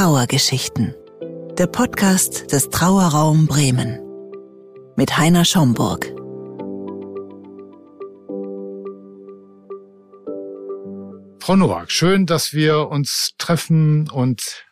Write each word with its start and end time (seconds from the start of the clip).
Trauergeschichten. 0.00 0.94
Der 1.58 1.66
Podcast 1.66 2.52
des 2.52 2.70
Trauerraum 2.70 3.46
Bremen. 3.46 4.00
Mit 4.96 5.18
Heiner 5.18 5.44
Schomburg. 5.44 6.06
Frau 11.38 11.54
Nowak, 11.54 11.90
schön, 11.90 12.24
dass 12.24 12.54
wir 12.54 12.88
uns 12.88 13.32
treffen 13.36 14.08
und 14.08 14.64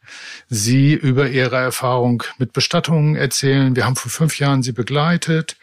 Sie 0.48 0.94
über 0.94 1.28
Ihre 1.28 1.56
Erfahrung 1.56 2.22
mit 2.38 2.52
Bestattungen 2.52 3.16
erzählen. 3.16 3.76
Wir 3.76 3.84
haben 3.84 3.96
vor 3.96 4.10
fünf 4.10 4.38
Jahren 4.38 4.62
Sie 4.62 4.72
begleitet. 4.72 5.56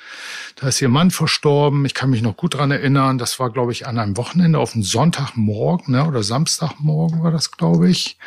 Da 0.56 0.68
ist 0.68 0.82
Ihr 0.82 0.90
Mann 0.90 1.12
verstorben. 1.12 1.86
Ich 1.86 1.94
kann 1.94 2.10
mich 2.10 2.22
noch 2.22 2.38
gut 2.38 2.56
dran 2.56 2.72
erinnern. 2.72 3.18
Das 3.18 3.40
war, 3.40 3.50
glaube 3.50 3.72
ich, 3.72 3.88
an 3.88 3.98
einem 4.00 4.18
Wochenende 4.18 4.60
auf 4.60 4.74
einen 4.74 4.84
Sonntagmorgen 4.84 5.94
ne? 5.96 6.06
oder 6.06 6.24
Samstagmorgen 6.24 7.24
war 7.24 7.32
das, 7.32 7.52
glaube 7.52 7.90
ich. 7.90 8.18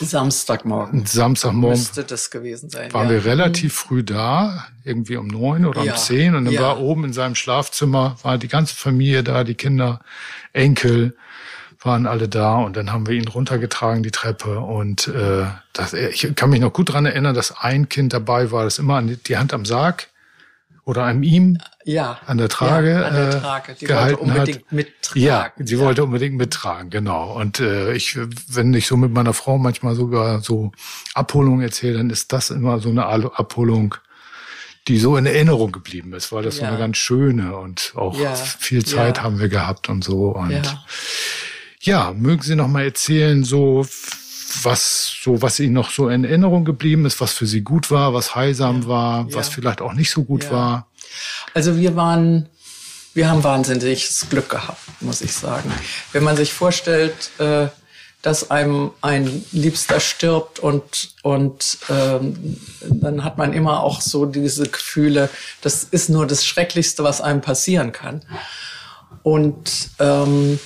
Samstagmorgen. 0.00 1.04
Samstagmorgen. 1.04 1.78
Müsste 1.78 2.04
das 2.04 2.30
gewesen 2.30 2.70
sein. 2.70 2.92
Waren 2.92 3.08
ja. 3.08 3.14
wir 3.14 3.24
relativ 3.24 3.74
früh 3.74 4.02
da, 4.02 4.66
irgendwie 4.84 5.16
um 5.16 5.26
neun 5.26 5.66
oder 5.66 5.82
Ja, 5.82 5.92
um 5.92 5.98
zehn. 5.98 6.34
Und 6.34 6.46
dann 6.46 6.54
ja. 6.54 6.62
war 6.62 6.80
oben 6.80 7.04
in 7.04 7.12
seinem 7.12 7.34
Schlafzimmer, 7.34 8.16
war 8.22 8.38
die 8.38 8.48
ganze 8.48 8.74
Familie 8.74 9.22
da, 9.22 9.44
die 9.44 9.54
Kinder, 9.54 10.00
Enkel 10.52 11.16
waren 11.82 12.06
alle 12.06 12.28
da 12.28 12.56
und 12.56 12.76
dann 12.76 12.92
haben 12.92 13.06
wir 13.06 13.14
ihn 13.14 13.26
runtergetragen, 13.28 14.02
die 14.02 14.10
Treppe. 14.10 14.60
Und 14.60 15.08
äh, 15.08 15.46
das, 15.72 15.92
ich 15.94 16.34
kann 16.36 16.50
mich 16.50 16.60
noch 16.60 16.72
gut 16.72 16.92
dran 16.92 17.06
erinnern, 17.06 17.34
dass 17.34 17.56
ein 17.58 17.88
Kind 17.88 18.12
dabei 18.12 18.50
war, 18.50 18.64
das 18.64 18.78
immer 18.78 18.96
an 18.96 19.06
die, 19.08 19.16
die 19.16 19.38
Hand 19.38 19.54
am 19.54 19.64
Sarg 19.64 20.08
oder 20.84 21.04
an 21.04 21.22
ihm 21.22 21.58
Ja. 21.84 22.18
an 22.26 22.36
der 22.38 22.48
Trage, 22.48 22.90
ja, 22.90 23.02
an 23.06 23.14
der 23.14 23.28
äh, 23.28 23.40
Trage. 23.40 23.74
Die 23.80 23.84
gehalten 23.86 24.18
wollte 24.20 24.32
unbedingt 24.32 24.58
hat. 24.66 24.72
mittragen. 24.72 25.22
Ja, 25.22 25.52
sie 25.58 25.78
wollte 25.78 26.04
unbedingt 26.04 26.36
mittragen, 26.36 26.90
genau. 26.90 27.32
Und 27.32 27.60
äh, 27.60 27.92
ich, 27.94 28.18
wenn 28.48 28.74
ich 28.74 28.86
so 28.86 28.96
mit 28.96 29.12
meiner 29.12 29.32
Frau 29.32 29.56
manchmal 29.56 29.94
sogar 29.94 30.40
so 30.42 30.72
Abholungen 31.14 31.62
erzähle, 31.62 31.98
dann 31.98 32.10
ist 32.10 32.32
das 32.32 32.50
immer 32.50 32.78
so 32.80 32.90
eine 32.90 33.06
Abholung, 33.06 33.94
die 34.88 34.98
so 34.98 35.16
in 35.16 35.26
Erinnerung 35.26 35.70
geblieben 35.72 36.14
ist, 36.14 36.32
weil 36.32 36.42
das 36.42 36.56
so 36.56 36.62
Ja. 36.62 36.68
eine 36.68 36.78
ganz 36.78 36.96
schöne 36.96 37.56
und 37.56 37.92
auch 37.94 38.18
Ja, 38.18 38.34
viel 38.34 38.84
Zeit 38.84 39.18
ja. 39.18 39.22
haben 39.22 39.38
wir 39.38 39.48
gehabt 39.48 39.88
und 39.88 40.02
so. 40.02 40.30
Und 40.30 40.76
Ja. 41.80 42.08
ja, 42.08 42.12
mögen 42.12 42.42
Sie 42.42 42.54
noch 42.56 42.68
mal 42.68 42.84
erzählen, 42.84 43.44
so 43.44 43.86
was 44.62 45.12
so 45.22 45.40
was 45.42 45.60
Ihnen 45.60 45.74
noch 45.74 45.90
so 45.90 46.08
in 46.08 46.24
Erinnerung 46.24 46.64
geblieben 46.64 47.06
ist, 47.06 47.20
was 47.20 47.32
für 47.32 47.46
Sie 47.46 47.60
gut 47.62 47.90
war, 47.90 48.12
was 48.14 48.34
heilsam 48.34 48.86
war, 48.86 49.26
was 49.32 49.48
Ja. 49.48 49.52
vielleicht 49.54 49.80
auch 49.80 49.92
nicht 49.92 50.10
so 50.10 50.24
gut 50.24 50.44
Ja. 50.44 50.50
war. 50.50 50.86
Also 51.54 51.76
wir 51.76 51.96
waren, 51.96 52.48
wir 53.14 53.28
haben 53.28 53.42
wahnsinniges 53.44 54.26
Glück 54.28 54.48
gehabt, 54.48 54.80
muss 55.00 55.20
ich 55.20 55.32
sagen. 55.32 55.72
Wenn 56.12 56.24
man 56.24 56.36
sich 56.36 56.52
vorstellt, 56.52 57.30
äh, 57.38 57.68
dass 58.22 58.50
einem 58.50 58.90
ein 59.00 59.44
Liebster 59.52 59.98
stirbt 59.98 60.58
und, 60.58 61.14
und 61.22 61.78
ähm, 61.88 62.58
dann 62.82 63.24
hat 63.24 63.38
man 63.38 63.54
immer 63.54 63.82
auch 63.82 64.02
so 64.02 64.26
diese 64.26 64.68
Gefühle, 64.68 65.30
das 65.62 65.84
ist 65.84 66.10
nur 66.10 66.26
das 66.26 66.44
Schrecklichste, 66.44 67.02
was 67.02 67.20
einem 67.22 67.40
passieren 67.40 67.92
kann. 67.92 68.20
Und 69.22 69.90
ähm, 69.98 70.58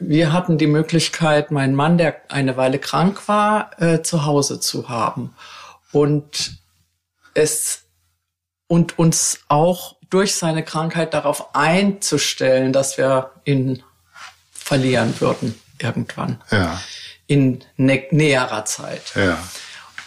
wir 0.00 0.32
hatten 0.32 0.58
die 0.58 0.66
Möglichkeit, 0.66 1.50
meinen 1.50 1.74
Mann, 1.74 1.98
der 1.98 2.20
eine 2.30 2.56
Weile 2.56 2.78
krank 2.78 3.28
war, 3.28 3.80
äh, 3.80 4.02
zu 4.02 4.24
Hause 4.24 4.58
zu 4.58 4.88
haben. 4.88 5.34
Und 5.92 6.58
es 7.34 7.82
und 8.66 8.98
uns 8.98 9.40
auch 9.48 9.96
durch 10.08 10.34
seine 10.34 10.64
Krankheit 10.64 11.14
darauf 11.14 11.54
einzustellen, 11.54 12.72
dass 12.72 12.98
wir 12.98 13.30
ihn 13.44 13.82
verlieren 14.52 15.20
würden 15.20 15.54
irgendwann 15.78 16.40
Ja, 16.50 16.80
in 17.26 17.64
nä 17.76 18.06
näherer 18.10 18.64
Zeit. 18.64 19.12
ja. 19.14 19.38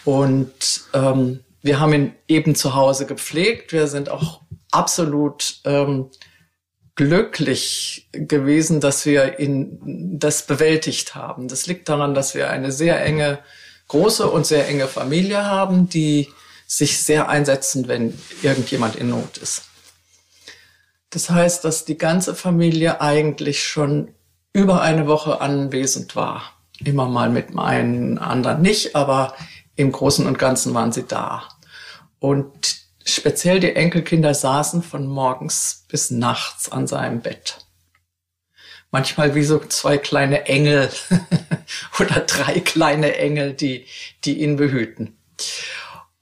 Und 0.05 0.81
ähm, 0.93 1.43
wir 1.61 1.79
haben 1.79 1.93
ihn 1.93 2.15
eben 2.27 2.55
zu 2.55 2.75
Hause 2.75 3.05
gepflegt. 3.05 3.71
Wir 3.71 3.87
sind 3.87 4.09
auch 4.09 4.41
absolut 4.71 5.61
ähm, 5.63 6.09
glücklich 6.95 8.07
gewesen, 8.11 8.79
dass 8.79 9.05
wir 9.05 9.39
ihn 9.39 10.19
das 10.19 10.45
bewältigt 10.45 11.15
haben. 11.15 11.47
Das 11.47 11.65
liegt 11.65 11.89
daran, 11.89 12.13
dass 12.13 12.35
wir 12.35 12.49
eine 12.49 12.71
sehr 12.71 13.03
enge, 13.03 13.39
große 13.87 14.29
und 14.29 14.45
sehr 14.45 14.67
enge 14.67 14.87
Familie 14.87 15.45
haben, 15.45 15.89
die 15.89 16.29
sich 16.67 16.99
sehr 16.99 17.29
einsetzen, 17.29 17.87
wenn 17.87 18.17
irgendjemand 18.41 18.95
in 18.95 19.09
Not 19.09 19.37
ist. 19.37 19.63
Das 21.09 21.29
heißt, 21.29 21.63
dass 21.63 21.85
die 21.85 21.97
ganze 21.97 22.33
Familie 22.33 23.01
eigentlich 23.01 23.63
schon 23.63 24.13
über 24.51 24.81
eine 24.81 25.07
Woche 25.07 25.41
anwesend 25.41 26.15
war. 26.15 26.53
Immer 26.83 27.07
mal 27.07 27.29
mit 27.29 27.53
meinen 27.53 28.17
anderen 28.17 28.61
nicht, 28.61 28.95
aber 28.95 29.35
im 29.75 29.91
Großen 29.91 30.25
und 30.25 30.39
Ganzen 30.39 30.73
waren 30.73 30.91
sie 30.91 31.03
da. 31.03 31.43
Und 32.19 32.82
speziell 33.05 33.59
die 33.59 33.75
Enkelkinder 33.75 34.33
saßen 34.33 34.83
von 34.83 35.07
morgens 35.07 35.85
bis 35.87 36.11
nachts 36.11 36.71
an 36.71 36.87
seinem 36.87 37.21
Bett. 37.21 37.59
Manchmal 38.91 39.33
wie 39.35 39.43
so 39.43 39.59
zwei 39.59 39.97
kleine 39.97 40.45
Engel 40.45 40.89
oder 41.99 42.21
drei 42.21 42.59
kleine 42.59 43.15
Engel, 43.17 43.53
die, 43.53 43.85
die 44.23 44.41
ihn 44.41 44.55
behüten. 44.55 45.17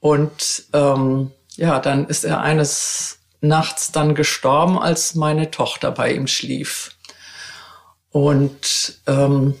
Und 0.00 0.64
ähm, 0.72 1.30
ja, 1.56 1.78
dann 1.78 2.06
ist 2.08 2.24
er 2.24 2.40
eines 2.40 3.18
Nachts 3.40 3.90
dann 3.90 4.14
gestorben, 4.14 4.78
als 4.78 5.14
meine 5.14 5.50
Tochter 5.50 5.90
bei 5.90 6.12
ihm 6.12 6.28
schlief. 6.28 6.96
Und 8.10 9.00
ähm, 9.06 9.54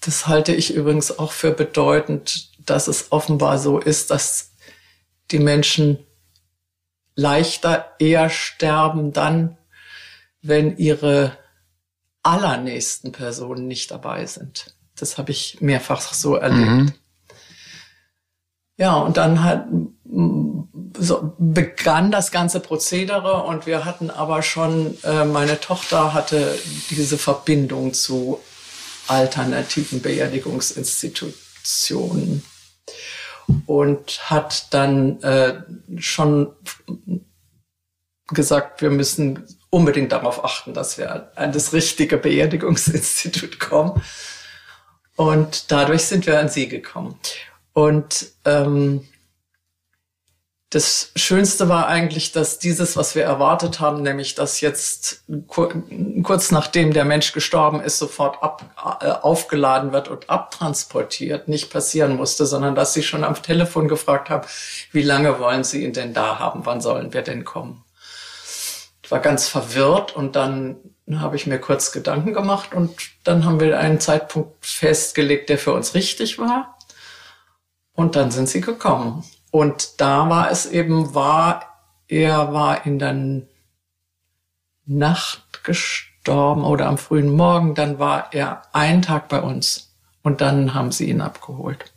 das 0.00 0.26
halte 0.26 0.54
ich 0.54 0.72
übrigens 0.72 1.18
auch 1.18 1.32
für 1.32 1.50
bedeutend, 1.50 2.50
dass 2.58 2.88
es 2.88 3.12
offenbar 3.12 3.58
so 3.58 3.78
ist, 3.78 4.10
dass 4.10 4.52
die 5.30 5.38
Menschen 5.38 5.98
leichter 7.16 7.96
eher 7.98 8.30
sterben 8.30 9.12
dann, 9.12 9.58
wenn 10.42 10.76
ihre 10.76 11.36
allernächsten 12.22 13.10
Personen 13.10 13.66
nicht 13.66 13.90
dabei 13.90 14.26
sind. 14.26 14.76
Das 14.94 15.18
habe 15.18 15.32
ich 15.32 15.60
mehrfach 15.60 16.12
so 16.12 16.36
erlebt. 16.36 16.70
Mhm. 16.70 16.92
Ja, 18.78 18.96
und 18.96 19.16
dann 19.16 19.42
hat, 19.42 19.66
so 20.98 21.34
begann 21.38 22.10
das 22.10 22.30
ganze 22.30 22.60
Prozedere 22.60 23.44
und 23.44 23.66
wir 23.66 23.86
hatten 23.86 24.10
aber 24.10 24.42
schon, 24.42 24.98
äh, 25.02 25.24
meine 25.24 25.58
Tochter 25.60 26.12
hatte 26.12 26.58
diese 26.90 27.16
Verbindung 27.16 27.94
zu 27.94 28.38
alternativen 29.08 30.02
Beerdigungsinstitutionen 30.02 32.42
und 33.66 34.30
hat 34.30 34.72
dann 34.74 35.22
äh, 35.22 35.62
schon 35.98 36.52
gesagt, 38.28 38.82
wir 38.82 38.90
müssen 38.90 39.44
unbedingt 39.70 40.12
darauf 40.12 40.44
achten, 40.44 40.74
dass 40.74 40.98
wir 40.98 41.30
an 41.36 41.52
das 41.52 41.72
richtige 41.72 42.16
Beerdigungsinstitut 42.16 43.60
kommen. 43.60 44.02
Und 45.16 45.70
dadurch 45.70 46.04
sind 46.04 46.26
wir 46.26 46.38
an 46.38 46.48
sie 46.48 46.68
gekommen. 46.68 47.18
Und 47.72 48.32
ähm, 48.44 49.06
das 50.70 51.12
Schönste 51.14 51.68
war 51.68 51.86
eigentlich, 51.86 52.32
dass 52.32 52.58
dieses, 52.58 52.96
was 52.96 53.14
wir 53.14 53.22
erwartet 53.22 53.78
haben, 53.78 54.02
nämlich 54.02 54.34
dass 54.34 54.60
jetzt 54.60 55.22
kur 55.46 55.72
kurz 56.24 56.50
nachdem 56.50 56.92
der 56.92 57.04
Mensch 57.04 57.32
gestorben 57.32 57.80
ist, 57.80 57.98
sofort 57.98 58.42
ab, 58.42 58.98
äh, 59.00 59.10
aufgeladen 59.10 59.92
wird 59.92 60.08
und 60.08 60.28
abtransportiert, 60.28 61.46
nicht 61.46 61.70
passieren 61.70 62.16
musste, 62.16 62.46
sondern 62.46 62.74
dass 62.74 62.94
sie 62.94 63.04
schon 63.04 63.22
am 63.22 63.40
Telefon 63.40 63.86
gefragt 63.86 64.28
haben, 64.28 64.46
wie 64.90 65.02
lange 65.02 65.38
wollen 65.38 65.62
Sie 65.62 65.84
ihn 65.84 65.92
denn 65.92 66.14
da 66.14 66.40
haben, 66.40 66.66
wann 66.66 66.80
sollen 66.80 67.12
wir 67.12 67.22
denn 67.22 67.44
kommen? 67.44 67.84
Ich 69.04 69.10
war 69.12 69.20
ganz 69.20 69.46
verwirrt 69.46 70.16
und 70.16 70.34
dann 70.34 70.78
habe 71.14 71.36
ich 71.36 71.46
mir 71.46 71.60
kurz 71.60 71.92
Gedanken 71.92 72.32
gemacht 72.32 72.74
und 72.74 72.92
dann 73.22 73.44
haben 73.44 73.60
wir 73.60 73.78
einen 73.78 74.00
Zeitpunkt 74.00 74.66
festgelegt, 74.66 75.48
der 75.48 75.58
für 75.58 75.72
uns 75.72 75.94
richtig 75.94 76.40
war. 76.40 76.76
Und 77.92 78.16
dann 78.16 78.32
sind 78.32 78.48
sie 78.48 78.60
gekommen. 78.60 79.24
Und 79.56 80.02
da 80.02 80.28
war 80.28 80.50
es 80.50 80.66
eben 80.66 81.14
wahr, 81.14 81.80
er 82.08 82.52
war 82.52 82.84
in 82.84 82.98
der 82.98 83.46
Nacht 84.84 85.64
gestorben 85.64 86.62
oder 86.62 86.84
am 86.84 86.98
frühen 86.98 87.34
Morgen, 87.34 87.74
dann 87.74 87.98
war 87.98 88.34
er 88.34 88.64
einen 88.74 89.00
Tag 89.00 89.30
bei 89.30 89.40
uns 89.40 89.94
und 90.22 90.42
dann 90.42 90.74
haben 90.74 90.92
sie 90.92 91.08
ihn 91.08 91.22
abgeholt. 91.22 91.94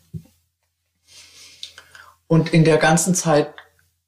Und 2.27 2.53
in 2.53 2.63
der 2.63 2.77
ganzen 2.77 3.13
Zeit 3.13 3.53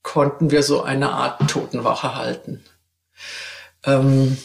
konnten 0.01 0.49
wir 0.49 0.63
so 0.63 0.83
eine 0.83 1.11
Art 1.11 1.51
Totenwache 1.51 2.15
halten. 2.15 2.63
Ähm, 3.83 4.37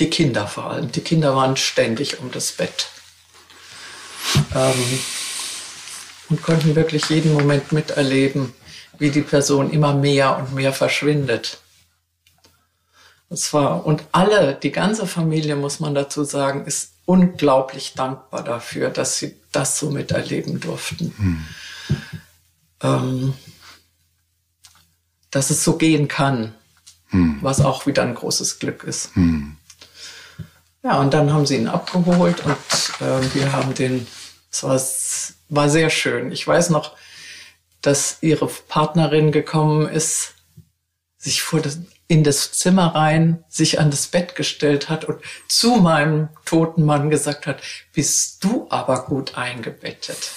die 0.00 0.10
Kinder 0.10 0.48
vor 0.48 0.70
allem. 0.72 0.90
Die 0.90 1.02
Kinder 1.02 1.36
waren 1.36 1.56
ständig 1.56 2.18
um 2.18 2.32
das 2.32 2.50
Bett. 2.50 2.88
Ähm, 4.56 4.98
und 6.28 6.42
konnten 6.42 6.74
wirklich 6.74 7.08
jeden 7.08 7.32
Moment 7.32 7.72
miterleben, 7.72 8.52
wie 8.98 9.10
die 9.10 9.22
Person 9.22 9.70
immer 9.70 9.94
mehr 9.94 10.36
und 10.38 10.54
mehr 10.54 10.72
verschwindet. 10.72 11.60
Das 13.28 13.52
war, 13.52 13.84
und 13.84 14.04
alle, 14.12 14.54
die 14.54 14.70
ganze 14.70 15.06
Familie, 15.06 15.56
muss 15.56 15.80
man 15.80 15.94
dazu 15.94 16.24
sagen, 16.24 16.64
ist 16.64 16.92
unglaublich 17.06 17.94
dankbar 17.94 18.44
dafür, 18.44 18.90
dass 18.90 19.18
sie 19.18 19.36
das 19.52 19.78
so 19.78 19.90
miterleben 19.90 20.60
durften. 20.60 21.14
Mhm. 21.16 21.44
Ähm, 22.82 23.34
dass 25.30 25.50
es 25.50 25.64
so 25.64 25.76
gehen 25.76 26.08
kann, 26.08 26.54
mhm. 27.10 27.38
was 27.42 27.60
auch 27.60 27.86
wieder 27.86 28.02
ein 28.02 28.14
großes 28.14 28.58
Glück 28.58 28.84
ist. 28.84 29.16
Mhm. 29.16 29.56
Ja, 30.82 31.00
und 31.00 31.12
dann 31.12 31.32
haben 31.32 31.46
sie 31.46 31.56
ihn 31.56 31.68
abgeholt 31.68 32.44
und 32.44 33.06
äh, 33.06 33.34
wir 33.34 33.52
haben 33.52 33.74
den, 33.74 34.06
es 34.52 34.62
war, 34.62 34.76
war 35.48 35.68
sehr 35.68 35.90
schön. 35.90 36.32
Ich 36.32 36.46
weiß 36.46 36.70
noch, 36.70 36.96
dass 37.82 38.18
ihre 38.20 38.46
Partnerin 38.46 39.32
gekommen 39.32 39.88
ist, 39.88 40.34
sich 41.18 41.42
vor 41.42 41.60
das, 41.60 41.78
in 42.08 42.24
das 42.24 42.52
Zimmer 42.52 42.94
rein, 42.94 43.44
sich 43.48 43.80
an 43.80 43.90
das 43.90 44.06
Bett 44.06 44.36
gestellt 44.36 44.88
hat 44.88 45.04
und 45.04 45.20
zu 45.48 45.76
meinem 45.76 46.28
toten 46.44 46.84
Mann 46.84 47.10
gesagt 47.10 47.46
hat, 47.46 47.60
bist 47.92 48.44
du 48.44 48.66
aber 48.70 49.04
gut 49.04 49.36
eingebettet. 49.36 50.30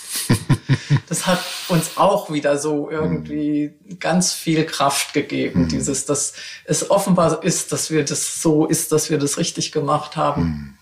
das 1.10 1.28
hat 1.28 1.40
uns 1.68 1.98
auch 1.98 2.32
wieder 2.32 2.58
so 2.58 2.90
irgendwie 2.90 3.76
ganz 4.00 4.34
viel 4.34 4.66
Kraft 4.66 5.14
gegeben, 5.14 5.64
mhm. 5.64 5.70
dieses, 5.70 6.06
dass 6.06 6.34
es 6.66 6.90
offenbar 6.90 7.44
ist, 7.44 7.72
dass 7.72 7.92
wir 7.92 8.04
das 8.04 8.42
so 8.42 8.66
ist, 8.66 8.92
dass 8.92 9.10
wir 9.10 9.20
das 9.20 9.38
richtig 9.38 9.72
gemacht 9.72 10.16
haben. 10.18 10.44
Mhm. 10.44 10.79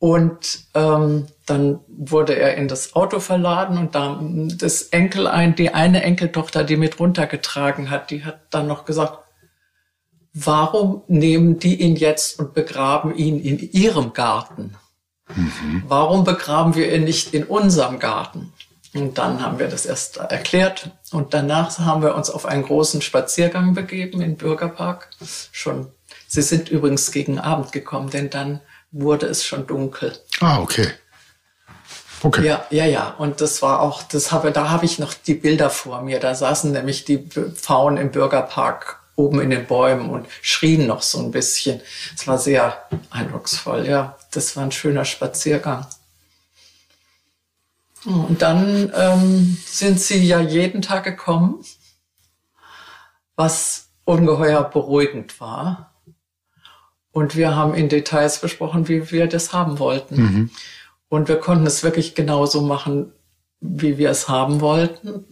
Und 0.00 0.60
ähm, 0.72 1.26
dann 1.44 1.80
wurde 1.86 2.34
er 2.34 2.54
in 2.56 2.68
das 2.68 2.96
Auto 2.96 3.20
verladen 3.20 3.76
und 3.76 3.94
da 3.94 4.18
das 4.56 4.84
Enkel 4.84 5.26
ein, 5.26 5.54
die 5.54 5.74
eine 5.74 6.02
Enkeltochter, 6.02 6.64
die 6.64 6.78
mit 6.78 6.98
runtergetragen 6.98 7.90
hat, 7.90 8.10
die 8.10 8.24
hat 8.24 8.40
dann 8.48 8.66
noch 8.66 8.86
gesagt, 8.86 9.18
warum 10.32 11.02
nehmen 11.06 11.58
die 11.58 11.82
ihn 11.82 11.96
jetzt 11.96 12.38
und 12.38 12.54
begraben 12.54 13.14
ihn 13.14 13.38
in 13.40 13.58
ihrem 13.58 14.14
Garten? 14.14 14.74
Mhm. 15.34 15.82
Warum 15.86 16.24
begraben 16.24 16.74
wir 16.74 16.90
ihn 16.94 17.04
nicht 17.04 17.34
in 17.34 17.44
unserem 17.44 17.98
Garten? 17.98 18.54
Und 18.94 19.18
dann 19.18 19.44
haben 19.44 19.58
wir 19.58 19.68
das 19.68 19.84
erst 19.84 20.16
erklärt 20.16 20.92
und 21.12 21.34
danach 21.34 21.78
haben 21.78 22.02
wir 22.02 22.14
uns 22.14 22.30
auf 22.30 22.46
einen 22.46 22.62
großen 22.62 23.02
Spaziergang 23.02 23.74
begeben 23.74 24.22
im 24.22 24.36
Bürgerpark. 24.36 25.10
Schon, 25.52 25.88
sie 26.26 26.42
sind 26.42 26.70
übrigens 26.70 27.12
gegen 27.12 27.38
Abend 27.38 27.70
gekommen, 27.70 28.08
denn 28.08 28.30
dann 28.30 28.60
wurde 28.92 29.26
es 29.26 29.44
schon 29.44 29.66
dunkel. 29.66 30.18
Ah, 30.40 30.60
okay. 30.60 30.88
Okay. 32.22 32.46
Ja, 32.46 32.66
ja, 32.70 32.84
ja. 32.84 33.14
Und 33.16 33.40
das 33.40 33.62
war 33.62 33.80
auch, 33.80 34.02
das 34.02 34.30
habe, 34.30 34.52
da 34.52 34.68
habe 34.68 34.84
ich 34.84 34.98
noch 34.98 35.14
die 35.14 35.34
Bilder 35.34 35.70
vor 35.70 36.02
mir. 36.02 36.20
Da 36.20 36.34
saßen 36.34 36.70
nämlich 36.70 37.04
die 37.04 37.18
Pfauen 37.18 37.96
im 37.96 38.10
Bürgerpark 38.10 39.00
oben 39.16 39.40
in 39.40 39.50
den 39.50 39.66
Bäumen 39.66 40.10
und 40.10 40.26
schrien 40.42 40.86
noch 40.86 41.02
so 41.02 41.18
ein 41.18 41.30
bisschen. 41.30 41.80
Es 42.14 42.26
war 42.26 42.38
sehr 42.38 42.86
eindrucksvoll, 43.10 43.86
ja. 43.86 44.16
Das 44.32 44.56
war 44.56 44.64
ein 44.64 44.72
schöner 44.72 45.04
Spaziergang. 45.04 45.86
Und 48.04 48.40
dann 48.40 48.92
ähm, 48.94 49.58
sind 49.66 50.00
sie 50.00 50.24
ja 50.24 50.40
jeden 50.40 50.80
Tag 50.80 51.04
gekommen, 51.04 51.62
was 53.36 53.88
ungeheuer 54.04 54.64
beruhigend 54.64 55.38
war. 55.40 55.89
Und 57.12 57.36
wir 57.36 57.56
haben 57.56 57.74
in 57.74 57.88
Details 57.88 58.40
besprochen, 58.40 58.88
wie 58.88 59.10
wir 59.10 59.26
das 59.26 59.52
haben 59.52 59.78
wollten. 59.78 60.16
Mhm. 60.16 60.50
Und 61.08 61.28
wir 61.28 61.36
konnten 61.36 61.66
es 61.66 61.82
wirklich 61.82 62.14
genauso 62.14 62.62
machen, 62.62 63.12
wie 63.60 63.98
wir 63.98 64.10
es 64.10 64.28
haben 64.28 64.60
wollten. 64.60 65.24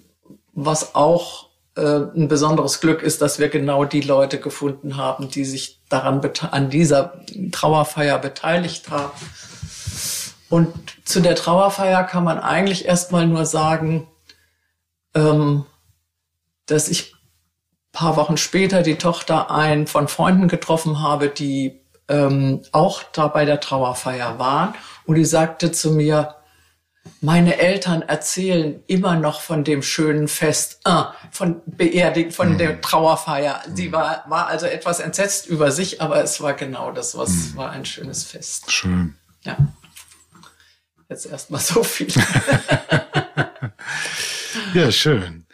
Was 0.52 0.96
auch 0.96 1.48
äh, 1.76 2.00
ein 2.16 2.26
besonderes 2.26 2.80
Glück 2.80 3.02
ist, 3.02 3.22
dass 3.22 3.38
wir 3.38 3.48
genau 3.48 3.84
die 3.84 4.00
Leute 4.00 4.40
gefunden 4.40 4.96
haben, 4.96 5.28
die 5.28 5.44
sich 5.44 5.80
daran 5.88 6.20
an 6.50 6.70
dieser 6.70 7.22
Trauerfeier 7.52 8.18
beteiligt 8.18 8.90
haben. 8.90 9.12
Und 10.48 10.74
zu 11.04 11.20
der 11.20 11.36
Trauerfeier 11.36 12.02
kann 12.04 12.24
man 12.24 12.38
eigentlich 12.38 12.86
erstmal 12.86 13.26
nur 13.26 13.46
sagen, 13.46 14.08
ähm, 15.14 15.64
dass 16.66 16.88
ich 16.88 17.14
paar 17.92 18.16
Wochen 18.16 18.36
später 18.36 18.82
die 18.82 18.96
Tochter 18.96 19.50
einen 19.50 19.86
von 19.86 20.08
Freunden 20.08 20.48
getroffen 20.48 21.00
habe, 21.00 21.28
die 21.28 21.80
ähm, 22.08 22.62
auch 22.72 23.02
da 23.02 23.28
bei 23.28 23.44
der 23.44 23.60
Trauerfeier 23.60 24.38
waren. 24.38 24.74
Und 25.04 25.16
die 25.16 25.24
sagte 25.24 25.72
zu 25.72 25.92
mir, 25.92 26.34
meine 27.20 27.58
Eltern 27.58 28.02
erzählen 28.02 28.82
immer 28.86 29.16
noch 29.16 29.40
von 29.40 29.64
dem 29.64 29.82
schönen 29.82 30.28
Fest, 30.28 30.80
äh, 30.84 31.04
von 31.30 31.62
Beerdigung, 31.66 32.32
von 32.32 32.52
mhm. 32.52 32.58
der 32.58 32.80
Trauerfeier. 32.80 33.62
Sie 33.74 33.88
mhm. 33.88 33.92
war, 33.92 34.24
war 34.28 34.46
also 34.46 34.66
etwas 34.66 35.00
entsetzt 35.00 35.46
über 35.46 35.70
sich, 35.70 36.00
aber 36.00 36.22
es 36.22 36.40
war 36.40 36.54
genau 36.54 36.92
das, 36.92 37.16
was 37.16 37.30
mhm. 37.30 37.56
war 37.56 37.70
ein 37.70 37.84
schönes 37.84 38.24
Fest. 38.24 38.70
Schön. 38.70 39.14
Ja. 39.42 39.56
Jetzt 41.08 41.26
erstmal 41.26 41.60
so 41.60 41.82
viel. 41.82 42.08
ja, 44.74 44.92
schön. 44.92 45.46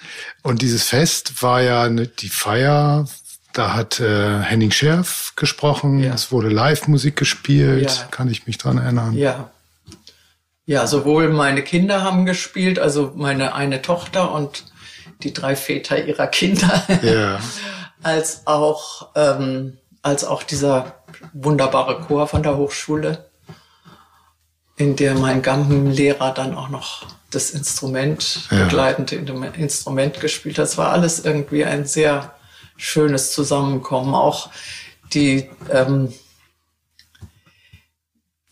Und 0.43 0.63
dieses 0.63 0.85
Fest 0.85 1.43
war 1.43 1.63
ja 1.63 1.89
die 1.89 2.29
Feier, 2.29 3.07
da 3.53 3.75
hat 3.75 4.01
äh, 4.01 4.41
Henning 4.41 4.71
Scherf 4.71 5.33
gesprochen, 5.37 6.01
ja. 6.01 6.13
es 6.13 6.33
wurde 6.33 6.49
Live-Musik 6.49 7.17
gespielt, 7.17 7.91
ja. 7.91 8.07
kann 8.11 8.29
ich 8.29 8.47
mich 8.47 8.59
dran 8.59 8.79
erinnern. 8.79 9.15
Ja. 9.15 9.51
Ja, 10.67 10.87
sowohl 10.87 11.29
meine 11.29 11.63
Kinder 11.63 12.03
haben 12.03 12.25
gespielt, 12.25 12.79
also 12.79 13.13
meine 13.15 13.55
eine 13.55 13.83
Tochter 13.83 14.33
und 14.33 14.65
die 15.23 15.35
drei 15.35 15.57
Väter 15.57 16.03
ihrer 16.03 16.27
Kinder, 16.27 16.83
ja. 17.03 17.39
als 18.03 18.47
auch 18.47 19.11
ähm, 19.15 19.77
als 20.05 20.25
auch 20.25 20.43
dieser 20.43 20.97
wunderbare 21.33 22.01
Chor 22.03 22.27
von 22.29 22.43
der 22.43 22.59
Hochschule, 22.59 23.31
in 24.77 24.97
der 24.97 25.15
mein 25.15 25.41
Gampenlehrer 25.41 26.33
dann 26.33 26.55
auch 26.55 26.69
noch 26.69 27.07
das 27.35 27.51
Instrument, 27.51 28.49
ja. 28.51 28.65
begleitende 28.65 29.17
Instrument 29.57 30.21
gespielt 30.21 30.59
hat. 30.59 30.67
Es 30.67 30.79
war 30.79 30.91
alles 30.91 31.25
irgendwie 31.25 31.65
ein 31.65 31.87
sehr 31.87 32.35
schönes 32.77 33.33
Zusammenkommen. 33.33 34.15
Auch 34.15 34.51
die, 35.13 35.51
ähm, 35.71 36.13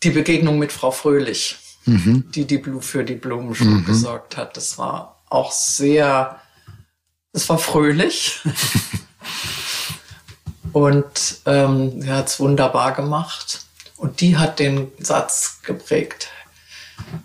die 0.03 0.11
Begegnung 0.11 0.59
mit 0.59 0.71
Frau 0.71 0.91
Fröhlich, 0.91 1.57
mhm. 1.85 2.31
die, 2.31 2.45
die 2.45 2.61
für 2.79 3.03
die 3.03 3.15
Blumenschule 3.15 3.69
mhm. 3.69 3.85
gesorgt 3.85 4.37
hat. 4.37 4.57
Das 4.57 4.77
war 4.77 5.23
auch 5.29 5.51
sehr, 5.51 6.39
es 7.31 7.49
war 7.49 7.57
fröhlich. 7.57 8.41
Und 10.73 11.37
ähm, 11.45 12.01
sie 12.01 12.11
hat 12.11 12.27
es 12.27 12.39
wunderbar 12.39 12.93
gemacht. 12.93 13.61
Und 13.95 14.21
die 14.21 14.37
hat 14.37 14.59
den 14.59 14.91
Satz 14.99 15.59
geprägt, 15.63 16.29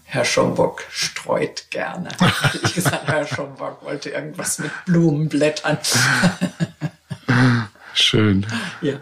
Herr 0.05 0.25
Schomburg 0.25 0.85
streut 0.91 1.71
gerne. 1.71 2.09
ich 2.63 2.75
gesagt, 2.75 3.07
Herr 3.09 3.27
Schomburg 3.27 3.85
wollte 3.85 4.11
irgendwas 4.11 4.59
mit 4.59 4.71
Blumenblättern. 4.87 5.79
Schön. 7.95 8.47
Ja. 8.81 9.01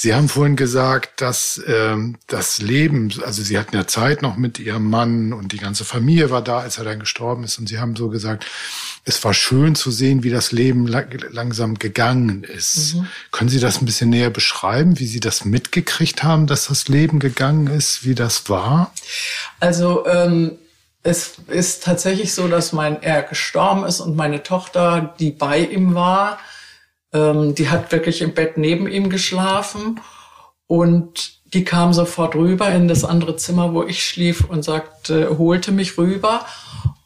Sie 0.00 0.14
haben 0.14 0.28
vorhin 0.28 0.54
gesagt, 0.54 1.20
dass 1.20 1.60
ähm, 1.66 2.18
das 2.28 2.58
Leben, 2.60 3.12
also 3.26 3.42
Sie 3.42 3.58
hatten 3.58 3.74
ja 3.74 3.88
Zeit 3.88 4.22
noch 4.22 4.36
mit 4.36 4.60
Ihrem 4.60 4.88
Mann 4.88 5.32
und 5.32 5.50
die 5.50 5.56
ganze 5.56 5.84
Familie 5.84 6.30
war 6.30 6.40
da, 6.40 6.60
als 6.60 6.78
er 6.78 6.84
dann 6.84 7.00
gestorben 7.00 7.42
ist. 7.42 7.58
Und 7.58 7.68
Sie 7.68 7.80
haben 7.80 7.96
so 7.96 8.08
gesagt, 8.08 8.46
es 9.04 9.24
war 9.24 9.34
schön 9.34 9.74
zu 9.74 9.90
sehen, 9.90 10.22
wie 10.22 10.30
das 10.30 10.52
Leben 10.52 10.86
langsam 10.86 11.80
gegangen 11.80 12.44
ist. 12.44 12.94
Mhm. 12.94 13.08
Können 13.32 13.50
Sie 13.50 13.58
das 13.58 13.82
ein 13.82 13.86
bisschen 13.86 14.10
näher 14.10 14.30
beschreiben, 14.30 15.00
wie 15.00 15.06
Sie 15.08 15.18
das 15.18 15.44
mitgekriegt 15.44 16.22
haben, 16.22 16.46
dass 16.46 16.68
das 16.68 16.86
Leben 16.86 17.18
gegangen 17.18 17.66
ist, 17.66 18.04
wie 18.04 18.14
das 18.14 18.48
war? 18.48 18.94
Also 19.58 20.06
ähm, 20.06 20.52
es 21.02 21.38
ist 21.48 21.82
tatsächlich 21.82 22.34
so, 22.34 22.46
dass 22.46 22.72
mein 22.72 23.02
er 23.02 23.24
gestorben 23.24 23.84
ist 23.84 23.98
und 23.98 24.14
meine 24.14 24.44
Tochter, 24.44 25.12
die 25.18 25.32
bei 25.32 25.58
ihm 25.58 25.96
war, 25.96 26.38
ähm, 27.12 27.54
die 27.54 27.70
hat 27.70 27.92
wirklich 27.92 28.22
im 28.22 28.34
Bett 28.34 28.56
neben 28.56 28.88
ihm 28.88 29.10
geschlafen 29.10 30.00
und 30.66 31.38
die 31.54 31.64
kam 31.64 31.92
sofort 31.94 32.34
rüber 32.34 32.68
in 32.68 32.88
das 32.88 33.04
andere 33.04 33.36
Zimmer, 33.36 33.72
wo 33.72 33.82
ich 33.82 34.04
schlief 34.04 34.44
und 34.44 34.62
sagte, 34.62 35.38
holte 35.38 35.72
mich 35.72 35.96
rüber. 35.96 36.44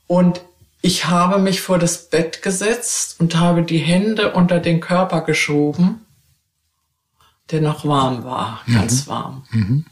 Und 0.09 0.41
ich 0.81 1.07
habe 1.07 1.39
mich 1.39 1.61
vor 1.61 1.79
das 1.79 2.11
Bett 2.11 2.43
gesetzt 2.43 3.21
und 3.21 3.37
habe 3.37 3.63
die 3.63 3.79
Hände 3.79 4.33
unter 4.33 4.59
den 4.59 4.81
Körper 4.81 5.21
geschoben, 5.21 6.05
der 7.53 7.61
noch 7.61 7.87
warm 7.87 8.25
war, 8.25 8.63
mhm. 8.67 8.75
ganz 8.75 9.07
warm. 9.07 9.45
Mhm. 9.51 9.85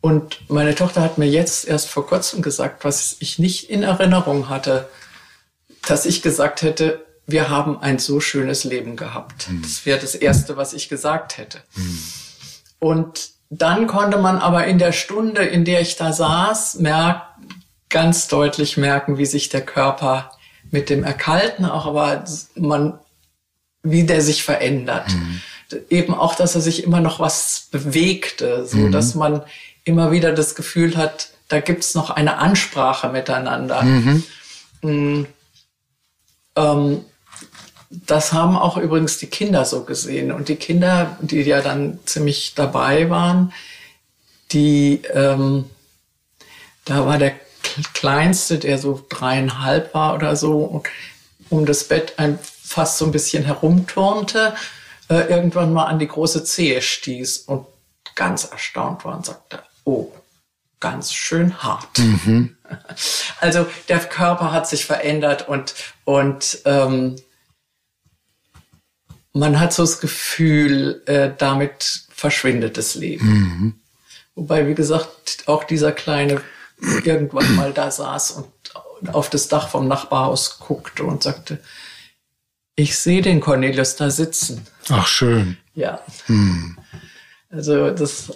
Und 0.00 0.48
meine 0.48 0.74
Tochter 0.74 1.02
hat 1.02 1.18
mir 1.18 1.28
jetzt 1.28 1.68
erst 1.68 1.90
vor 1.90 2.06
kurzem 2.06 2.40
gesagt, 2.40 2.84
was 2.84 3.16
ich 3.20 3.38
nicht 3.38 3.68
in 3.68 3.82
Erinnerung 3.82 4.48
hatte, 4.48 4.88
dass 5.86 6.06
ich 6.06 6.22
gesagt 6.22 6.62
hätte, 6.62 7.04
wir 7.26 7.48
haben 7.48 7.80
ein 7.80 7.98
so 7.98 8.20
schönes 8.20 8.64
Leben 8.64 8.96
gehabt. 8.96 9.48
Mhm. 9.48 9.62
Das 9.62 9.86
wäre 9.86 9.98
das 9.98 10.14
Erste, 10.14 10.56
was 10.56 10.72
ich 10.72 10.88
gesagt 10.88 11.38
hätte. 11.38 11.58
Mhm. 11.74 11.98
Und 12.78 13.30
dann 13.50 13.86
konnte 13.86 14.18
man 14.18 14.38
aber 14.38 14.66
in 14.66 14.78
der 14.78 14.92
Stunde, 14.92 15.42
in 15.42 15.64
der 15.64 15.80
ich 15.80 15.96
da 15.96 16.12
saß, 16.12 16.76
merk, 16.76 17.22
ganz 17.88 18.28
deutlich 18.28 18.76
merken, 18.76 19.18
wie 19.18 19.26
sich 19.26 19.48
der 19.48 19.64
Körper 19.64 20.30
mit 20.70 20.88
dem 20.88 21.02
Erkalten 21.02 21.64
auch, 21.64 21.86
aber 21.86 22.24
man, 22.54 22.98
wie 23.82 24.04
der 24.04 24.22
sich 24.22 24.44
verändert. 24.44 25.08
Mhm. 25.12 25.40
Eben 25.90 26.14
auch, 26.14 26.34
dass 26.36 26.54
er 26.54 26.60
sich 26.60 26.84
immer 26.84 27.00
noch 27.00 27.18
was 27.18 27.68
bewegte, 27.70 28.66
so 28.66 28.76
mhm. 28.76 28.92
dass 28.92 29.14
man 29.14 29.42
immer 29.84 30.12
wieder 30.12 30.32
das 30.32 30.54
Gefühl 30.54 30.96
hat, 30.96 31.30
da 31.48 31.60
gibt's 31.60 31.94
noch 31.94 32.10
eine 32.10 32.38
Ansprache 32.38 33.08
miteinander. 33.08 33.82
Mhm. 33.82 34.24
Mm, 34.82 35.26
ähm, 36.56 37.04
das 37.90 38.32
haben 38.32 38.56
auch 38.56 38.76
übrigens 38.76 39.18
die 39.18 39.26
Kinder 39.26 39.64
so 39.64 39.84
gesehen. 39.84 40.30
Und 40.30 40.48
die 40.48 40.56
Kinder, 40.56 41.18
die 41.20 41.42
ja 41.42 41.60
dann 41.60 41.98
ziemlich 42.06 42.54
dabei 42.54 43.10
waren, 43.10 43.52
die, 44.52 45.02
ähm, 45.12 45.68
da 46.84 47.04
war 47.06 47.18
der 47.18 47.34
Kleinste, 47.94 48.58
der 48.58 48.78
so 48.78 49.04
dreieinhalb 49.08 49.92
war 49.92 50.14
oder 50.14 50.36
so, 50.36 50.82
um 51.50 51.66
das 51.66 51.84
Bett 51.84 52.14
ein, 52.16 52.38
fast 52.62 52.98
so 52.98 53.04
ein 53.04 53.12
bisschen 53.12 53.44
herumturnte, 53.44 54.54
äh, 55.08 55.22
irgendwann 55.22 55.72
mal 55.72 55.86
an 55.86 55.98
die 55.98 56.08
große 56.08 56.44
Zehe 56.44 56.82
stieß 56.82 57.38
und 57.38 57.66
ganz 58.14 58.44
erstaunt 58.44 59.04
war 59.04 59.16
und 59.16 59.26
sagte, 59.26 59.60
oh, 59.84 60.12
ganz 60.78 61.12
schön 61.12 61.62
hart. 61.62 61.98
Mhm. 61.98 62.56
Also 63.40 63.66
der 63.88 63.98
Körper 63.98 64.52
hat 64.52 64.68
sich 64.68 64.86
verändert 64.86 65.48
und, 65.48 65.74
und 66.04 66.58
ähm, 66.66 67.16
man 69.32 69.60
hat 69.60 69.72
so 69.72 69.82
das 69.82 70.00
Gefühl, 70.00 71.02
äh, 71.06 71.30
damit 71.36 72.02
verschwindet 72.10 72.76
das 72.76 72.94
Leben. 72.94 73.26
Mhm. 73.26 73.74
Wobei, 74.34 74.66
wie 74.66 74.74
gesagt, 74.74 75.44
auch 75.46 75.64
dieser 75.64 75.92
kleine 75.92 76.40
irgendwann 77.04 77.54
mal 77.56 77.72
da 77.72 77.90
saß 77.90 78.32
und 78.32 78.48
auf 79.14 79.30
das 79.30 79.48
Dach 79.48 79.68
vom 79.68 79.88
Nachbarhaus 79.88 80.58
guckte 80.58 81.04
und 81.04 81.22
sagte, 81.22 81.58
ich 82.76 82.98
sehe 82.98 83.22
den 83.22 83.40
Cornelius 83.40 83.96
da 83.96 84.10
sitzen. 84.10 84.66
Ach, 84.88 85.06
schön. 85.06 85.56
Ja. 85.74 86.00
Hm. 86.26 86.78
Also 87.50 87.90
das, 87.90 88.32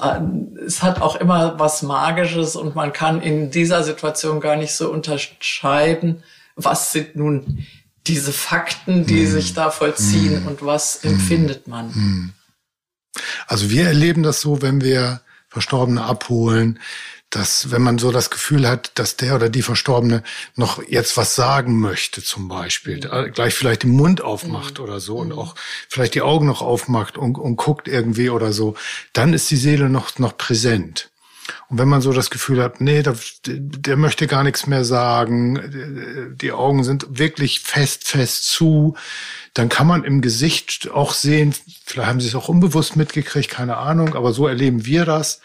es 0.66 0.82
hat 0.82 1.00
auch 1.00 1.16
immer 1.16 1.58
was 1.58 1.82
Magisches 1.82 2.56
und 2.56 2.74
man 2.74 2.92
kann 2.92 3.22
in 3.22 3.50
dieser 3.50 3.84
Situation 3.84 4.40
gar 4.40 4.56
nicht 4.56 4.74
so 4.74 4.90
unterscheiden, 4.90 6.24
was 6.56 6.92
sind 6.92 7.14
nun 7.14 7.64
diese 8.06 8.32
Fakten, 8.32 9.06
die 9.06 9.24
hm. 9.24 9.32
sich 9.32 9.54
da 9.54 9.70
vollziehen 9.70 10.40
hm. 10.40 10.46
und 10.46 10.64
was 10.64 11.02
hm. 11.02 11.12
empfindet 11.12 11.68
man. 11.68 11.94
Hm. 11.94 12.32
Also 13.46 13.70
wir 13.70 13.86
erleben 13.86 14.22
das 14.22 14.40
so, 14.40 14.62
wenn 14.62 14.80
wir 14.80 15.20
Verstorbene 15.48 16.02
abholen, 16.02 16.80
dass 17.30 17.70
wenn 17.70 17.82
man 17.82 17.98
so 17.98 18.12
das 18.12 18.30
Gefühl 18.30 18.68
hat, 18.68 18.92
dass 18.94 19.16
der 19.16 19.34
oder 19.34 19.48
die 19.48 19.62
Verstorbene 19.62 20.22
noch 20.56 20.82
jetzt 20.88 21.16
was 21.16 21.34
sagen 21.34 21.80
möchte, 21.80 22.22
zum 22.22 22.48
Beispiel, 22.48 22.96
mhm. 22.96 23.32
gleich 23.32 23.54
vielleicht 23.54 23.82
den 23.82 23.90
Mund 23.90 24.20
aufmacht 24.20 24.78
mhm. 24.78 24.84
oder 24.84 25.00
so 25.00 25.18
und 25.18 25.28
mhm. 25.28 25.38
auch 25.38 25.54
vielleicht 25.88 26.14
die 26.14 26.22
Augen 26.22 26.46
noch 26.46 26.62
aufmacht 26.62 27.18
und, 27.18 27.38
und 27.38 27.56
guckt 27.56 27.88
irgendwie 27.88 28.30
oder 28.30 28.52
so, 28.52 28.76
dann 29.12 29.32
ist 29.32 29.50
die 29.50 29.56
Seele 29.56 29.88
noch, 29.88 30.18
noch 30.18 30.36
präsent. 30.36 31.10
Und 31.68 31.78
wenn 31.78 31.88
man 31.88 32.00
so 32.00 32.12
das 32.12 32.30
Gefühl 32.30 32.62
hat, 32.62 32.80
nee, 32.80 33.02
der, 33.02 33.16
der 33.46 33.96
möchte 33.96 34.26
gar 34.26 34.44
nichts 34.44 34.66
mehr 34.66 34.84
sagen, 34.84 36.36
die 36.40 36.52
Augen 36.52 36.84
sind 36.84 37.06
wirklich 37.10 37.60
fest, 37.60 38.06
fest 38.08 38.46
zu, 38.48 38.96
dann 39.52 39.68
kann 39.68 39.86
man 39.86 40.04
im 40.04 40.20
Gesicht 40.20 40.90
auch 40.90 41.12
sehen, 41.12 41.54
vielleicht 41.84 42.08
haben 42.08 42.20
sie 42.20 42.28
es 42.28 42.34
auch 42.34 42.48
unbewusst 42.48 42.96
mitgekriegt, 42.96 43.50
keine 43.50 43.76
Ahnung, 43.76 44.14
aber 44.14 44.32
so 44.32 44.46
erleben 44.46 44.86
wir 44.86 45.04
das, 45.04 45.40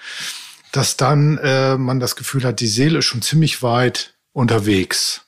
dass 0.71 0.97
dann 0.97 1.37
äh, 1.39 1.77
man 1.77 1.99
das 1.99 2.15
Gefühl 2.15 2.43
hat, 2.43 2.59
die 2.59 2.67
Seele 2.67 2.99
ist 2.99 3.05
schon 3.05 3.21
ziemlich 3.21 3.61
weit 3.61 4.15
unterwegs. 4.31 5.21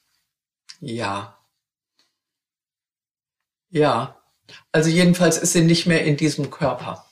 Ja. 0.80 1.38
Ja. 3.70 4.22
Also 4.72 4.90
jedenfalls 4.90 5.38
ist 5.38 5.54
sie 5.54 5.62
nicht 5.62 5.86
mehr 5.86 6.04
in 6.06 6.18
diesem 6.18 6.52
Körper. 6.52 7.06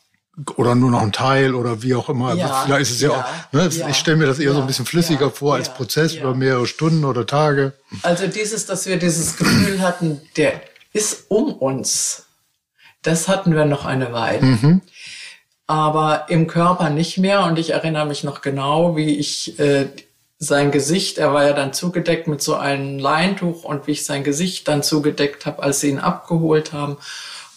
Oder 0.56 0.76
nur 0.76 0.92
noch 0.92 1.02
ein 1.02 1.12
Teil 1.12 1.56
oder 1.56 1.82
wie 1.82 1.96
auch 1.96 2.10
immer. 2.10 2.34
Ja, 2.34 2.64
Vielleicht 2.66 2.82
ist 2.84 2.92
es 2.92 3.02
ja, 3.02 3.10
ja 3.10 3.16
auch, 3.18 3.54
ne? 3.54 3.70
Ja, 3.70 3.90
ich 3.90 3.98
stelle 3.98 4.18
mir 4.18 4.26
das 4.26 4.40
eher 4.40 4.54
so 4.54 4.62
ein 4.62 4.68
bisschen 4.68 4.86
flüssiger 4.86 5.32
vor 5.32 5.56
als 5.56 5.74
Prozess 5.74 6.14
über 6.14 6.34
mehrere 6.34 6.68
Stunden 6.68 7.04
oder 7.06 7.26
Tage. 7.26 7.74
Also 8.04 8.28
dieses, 8.28 8.66
dass 8.66 8.86
wir 8.86 8.98
dieses 8.98 9.38
Gefühl 9.38 9.82
hatten, 9.82 10.22
der 10.38 10.62
ist 10.94 11.26
um 11.30 11.54
uns. 11.54 12.26
Das 13.02 13.28
hatten 13.28 13.56
wir 13.56 13.66
noch 13.66 13.86
eine 13.86 14.14
Weile. 14.14 14.42
Mhm 14.42 14.82
aber 15.70 16.26
im 16.30 16.48
Körper 16.48 16.90
nicht 16.90 17.20
mehr. 17.20 17.44
Und 17.44 17.60
ich 17.60 17.70
erinnere 17.70 18.08
mich 18.08 18.24
noch 18.24 18.42
genau, 18.42 18.96
wie 18.96 19.18
ich 19.18 19.60
äh, 19.60 19.86
sein 20.40 20.72
Gesicht, 20.72 21.20
er 21.20 21.34
war 21.34 21.46
ja 21.46 21.54
dann 21.54 21.74
zugedeckt 21.74 22.28
mit 22.28 22.42
so 22.42 22.56
einem 22.56 22.98
Leintuch 22.98 23.66
und 23.66 23.86
wie 23.86 23.92
ich 23.92 24.04
sein 24.04 24.24
Gesicht 24.24 24.68
dann 24.68 24.82
zugedeckt 24.82 25.46
habe, 25.46 25.62
als 25.62 25.82
sie 25.82 25.90
ihn 25.90 26.00
abgeholt 26.00 26.74
haben. 26.74 26.98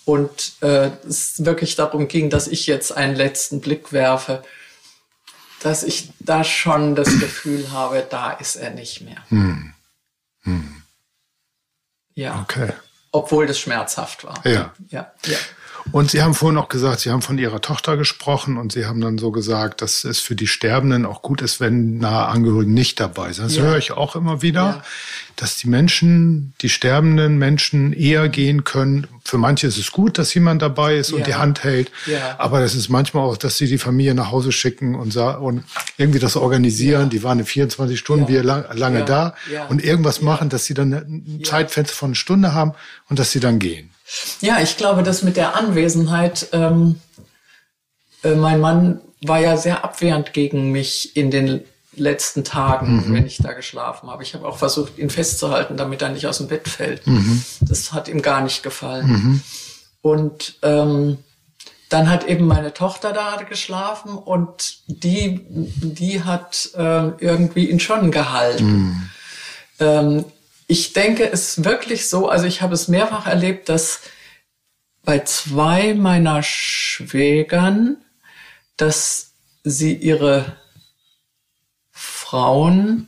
Und 0.04 0.54
äh, 0.62 0.90
es 1.08 1.44
wirklich 1.44 1.76
darum 1.76 2.08
ging, 2.08 2.28
dass 2.28 2.48
ich 2.48 2.66
jetzt 2.66 2.92
einen 2.92 3.14
letzten 3.14 3.60
Blick 3.60 3.92
werfe, 3.92 4.42
dass 5.62 5.82
ich 5.84 6.10
da 6.18 6.42
schon 6.44 6.94
das 6.94 7.08
Gefühl 7.20 7.70
habe, 7.70 8.06
da 8.08 8.32
ist 8.32 8.56
er 8.56 8.70
nicht 8.70 9.02
mehr. 9.02 9.24
Hm. 9.28 9.74
Hm. 10.42 10.82
Ja. 12.14 12.40
Okay. 12.40 12.72
Obwohl 13.12 13.46
das 13.46 13.58
schmerzhaft 13.58 14.24
war. 14.24 14.44
Ja. 14.46 14.72
Ja. 14.88 15.12
ja. 15.26 15.38
Und 15.90 16.10
Sie 16.10 16.22
haben 16.22 16.34
vorhin 16.34 16.58
auch 16.58 16.68
gesagt, 16.68 17.00
Sie 17.00 17.10
haben 17.10 17.22
von 17.22 17.38
Ihrer 17.38 17.60
Tochter 17.60 17.96
gesprochen 17.96 18.56
und 18.56 18.72
Sie 18.72 18.86
haben 18.86 19.00
dann 19.00 19.18
so 19.18 19.32
gesagt, 19.32 19.82
dass 19.82 20.04
es 20.04 20.20
für 20.20 20.36
die 20.36 20.46
Sterbenden 20.46 21.04
auch 21.04 21.22
gut 21.22 21.42
ist, 21.42 21.60
wenn 21.60 21.98
nahe 21.98 22.26
Angehörige 22.26 22.70
nicht 22.70 23.00
dabei 23.00 23.32
sind. 23.32 23.46
Das 23.46 23.56
ja. 23.56 23.62
höre 23.62 23.78
ich 23.78 23.92
auch 23.92 24.14
immer 24.14 24.42
wieder, 24.42 24.62
ja. 24.62 24.82
dass 25.36 25.56
die 25.56 25.68
Menschen, 25.68 26.54
die 26.60 26.68
sterbenden 26.68 27.36
Menschen 27.36 27.92
eher 27.92 28.28
gehen 28.28 28.64
können. 28.64 29.08
Für 29.24 29.38
manche 29.38 29.66
ist 29.66 29.78
es 29.78 29.90
gut, 29.90 30.18
dass 30.18 30.32
jemand 30.34 30.62
dabei 30.62 30.96
ist 30.96 31.10
ja. 31.10 31.16
und 31.16 31.26
die 31.26 31.34
Hand 31.34 31.64
hält. 31.64 31.90
Aber 32.38 32.60
das 32.60 32.74
ist 32.74 32.88
manchmal 32.88 33.24
auch, 33.24 33.36
dass 33.36 33.58
sie 33.58 33.66
die 33.66 33.78
Familie 33.78 34.14
nach 34.14 34.30
Hause 34.30 34.52
schicken 34.52 34.94
und, 34.94 35.16
und 35.16 35.64
irgendwie 35.96 36.20
das 36.20 36.36
organisieren. 36.36 37.10
Die 37.10 37.22
waren 37.22 37.40
in 37.40 37.46
24 37.46 37.98
Stunden 37.98 38.28
wie 38.28 38.36
lange 38.36 39.04
da 39.04 39.34
und 39.68 39.82
irgendwas 39.82 40.22
machen, 40.22 40.48
dass 40.48 40.64
sie 40.64 40.74
dann 40.74 40.92
ein 40.92 41.40
Zeitfenster 41.44 41.94
von 41.94 42.10
einer 42.10 42.14
Stunde 42.14 42.54
haben 42.54 42.72
und 43.08 43.18
dass 43.18 43.32
sie 43.32 43.40
dann 43.40 43.58
gehen. 43.58 43.91
Ja, 44.40 44.60
ich 44.60 44.76
glaube, 44.76 45.02
dass 45.02 45.22
mit 45.22 45.36
der 45.36 45.56
Anwesenheit, 45.56 46.48
ähm, 46.52 47.00
äh, 48.22 48.34
mein 48.34 48.60
Mann 48.60 49.00
war 49.24 49.40
ja 49.40 49.56
sehr 49.56 49.84
abwehrend 49.84 50.32
gegen 50.32 50.70
mich 50.70 51.16
in 51.16 51.30
den 51.30 51.64
letzten 51.94 52.42
Tagen, 52.44 53.08
mhm. 53.08 53.14
wenn 53.14 53.26
ich 53.26 53.38
da 53.38 53.52
geschlafen 53.52 54.10
habe. 54.10 54.22
Ich 54.22 54.34
habe 54.34 54.46
auch 54.46 54.56
versucht, 54.56 54.98
ihn 54.98 55.10
festzuhalten, 55.10 55.76
damit 55.76 56.02
er 56.02 56.08
nicht 56.08 56.26
aus 56.26 56.38
dem 56.38 56.48
Bett 56.48 56.68
fällt. 56.68 57.06
Mhm. 57.06 57.44
Das 57.60 57.92
hat 57.92 58.08
ihm 58.08 58.22
gar 58.22 58.40
nicht 58.40 58.62
gefallen. 58.62 59.06
Mhm. 59.06 59.40
Und 60.00 60.54
ähm, 60.62 61.18
dann 61.88 62.08
hat 62.08 62.26
eben 62.26 62.46
meine 62.46 62.72
Tochter 62.72 63.12
da 63.12 63.36
geschlafen 63.42 64.16
und 64.16 64.78
die, 64.86 65.40
die 65.48 66.24
hat 66.24 66.70
äh, 66.74 67.08
irgendwie 67.18 67.70
ihn 67.70 67.80
schon 67.80 68.10
gehalten. 68.10 68.64
Mhm. 68.64 69.10
Ähm, 69.78 70.24
ich 70.72 70.94
denke, 70.94 71.30
es 71.30 71.58
ist 71.58 71.64
wirklich 71.66 72.08
so, 72.08 72.30
also 72.30 72.46
ich 72.46 72.62
habe 72.62 72.72
es 72.72 72.88
mehrfach 72.88 73.26
erlebt, 73.26 73.68
dass 73.68 74.00
bei 75.04 75.18
zwei 75.18 75.92
meiner 75.92 76.42
Schwägern, 76.42 77.98
dass 78.78 79.32
sie 79.64 79.94
ihre 79.94 80.56
Frauen, 81.90 83.06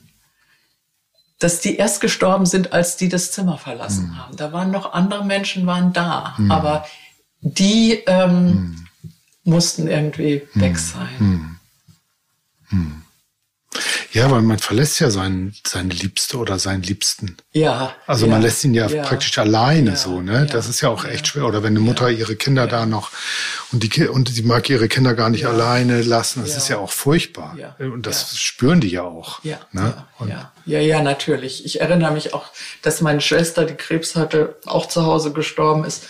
dass 1.39 1.63
die 1.63 1.77
erst 1.77 2.03
gestorben 2.03 2.45
sind, 2.45 2.75
als 2.75 2.99
die 2.99 3.09
das 3.09 3.33
Zimmer 3.33 3.57
verlassen 3.57 4.09
mhm. 4.09 4.19
haben. 4.19 4.37
Da 4.37 4.53
waren 4.53 4.71
noch 4.71 4.93
andere 4.93 5.25
Menschen, 5.25 5.67
waren 5.67 5.95
da, 5.95 6.35
mhm. 6.37 6.51
aber 6.51 6.87
die 7.41 7.93
ähm, 8.07 8.47
mhm. 8.47 8.89
mussten 9.45 9.89
irgendwie 9.89 10.47
weg 10.53 10.77
hm. 10.77 10.77
sein. 10.77 11.59
Ja, 14.13 14.31
weil 14.31 14.43
man 14.43 14.59
verlässt 14.59 15.01
ja 15.01 15.11
seinen, 15.11 15.55
seine 15.67 15.93
Liebste 15.93 16.39
oder 16.39 16.59
seinen 16.59 16.83
Liebsten. 16.83 17.37
Ja. 17.53 17.95
Also 18.07 18.27
ja, 18.27 18.33
man 18.33 18.43
lässt 18.43 18.65
ihn 18.65 18.75
ja, 18.75 18.87
ja 18.87 19.03
praktisch 19.03 19.37
alleine 19.39 19.91
ja, 19.91 19.97
so, 19.97 20.21
ne? 20.21 20.47
Das 20.47 20.69
ist 20.69 20.81
ja 20.81 20.89
auch 20.89 21.05
echt 21.05 21.27
schwer. 21.27 21.47
Oder 21.47 21.63
wenn 21.63 21.73
eine 21.73 21.81
Mutter 21.81 22.11
ihre 22.11 22.37
Kinder 22.37 22.67
da 22.67 22.87
noch 22.87 23.11
und 23.73 23.83
die 23.83 24.07
und 24.07 24.29
sie 24.29 24.43
mag 24.43 24.71
ihre 24.71 24.89
Kinder 24.89 25.15
gar 25.15 25.31
nicht 25.31 25.47
alleine 25.47 26.03
lassen, 26.03 26.43
das 26.43 26.57
ist 26.57 26.69
ja 26.69 26.79
auch 26.79 26.93
furchtbar. 26.93 27.57
Und 27.79 28.07
das 28.07 28.39
spüren 28.39 28.81
die 28.81 28.91
ja 28.91 29.03
auch. 29.03 29.43
Ja. 29.43 29.59
Ne? 29.73 29.95
Ja. 30.29 30.53
ja, 30.65 30.79
ja, 30.81 31.03
natürlich. 31.03 31.65
Ich 31.65 31.81
erinnere 31.81 32.13
mich 32.13 32.35
auch, 32.35 32.47
dass 32.83 33.01
meine 33.01 33.21
Schwester, 33.21 33.65
die 33.65 33.75
Krebs 33.75 34.15
hatte, 34.15 34.57
auch 34.67 34.87
zu 34.87 35.05
Hause 35.05 35.33
gestorben 35.33 35.85
ist. 35.85 36.05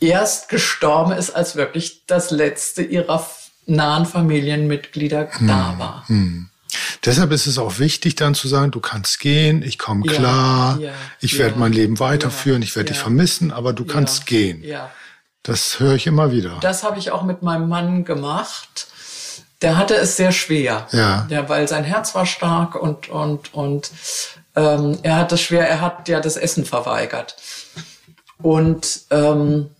Erst 0.00 0.48
gestorben 0.48 1.12
ist, 1.12 1.30
als 1.30 1.56
wirklich 1.56 2.02
das 2.06 2.30
letzte 2.30 2.82
ihrer 2.82 3.24
nahen 3.66 4.06
Familienmitglieder 4.06 5.28
hm. 5.30 5.46
da 5.46 5.74
war. 5.78 6.04
Hm. 6.08 6.48
Deshalb 7.04 7.32
ist 7.32 7.46
es 7.46 7.58
auch 7.58 7.78
wichtig, 7.78 8.14
dann 8.14 8.34
zu 8.34 8.48
sagen, 8.48 8.70
du 8.70 8.80
kannst 8.80 9.20
gehen, 9.20 9.62
ich 9.62 9.78
komme 9.78 10.06
ja, 10.06 10.12
klar, 10.12 10.78
ja, 10.80 10.92
ich 11.20 11.38
werde 11.38 11.58
mein 11.58 11.72
Leben 11.72 11.98
weiterführen, 12.00 12.62
ich 12.62 12.76
werde 12.76 12.92
dich 12.92 12.98
vermissen, 12.98 13.52
aber 13.52 13.72
du 13.72 13.84
kannst 13.84 14.26
gehen. 14.26 14.64
Das 15.42 15.80
höre 15.80 15.94
ich 15.94 16.06
immer 16.06 16.30
wieder. 16.30 16.58
Das 16.60 16.84
habe 16.84 16.98
ich 16.98 17.10
auch 17.10 17.24
mit 17.24 17.42
meinem 17.42 17.68
Mann 17.68 18.04
gemacht. 18.04 18.86
Der 19.60 19.76
hatte 19.76 19.94
es 19.94 20.16
sehr 20.16 20.32
schwer, 20.32 20.86
ja. 20.92 21.26
ja 21.28 21.48
weil 21.48 21.68
sein 21.68 21.84
Herz 21.84 22.14
war 22.14 22.26
stark 22.26 22.74
und 22.74 23.08
und 23.08 23.54
und 23.54 23.90
ähm, 24.56 24.98
er 25.02 25.16
hat 25.16 25.32
es 25.32 25.40
schwer. 25.40 25.68
Er 25.68 25.80
hat 25.80 26.08
ja 26.08 26.20
das 26.20 26.36
Essen 26.36 26.64
verweigert 26.64 27.36
und 28.38 29.02
ähm, 29.10 29.70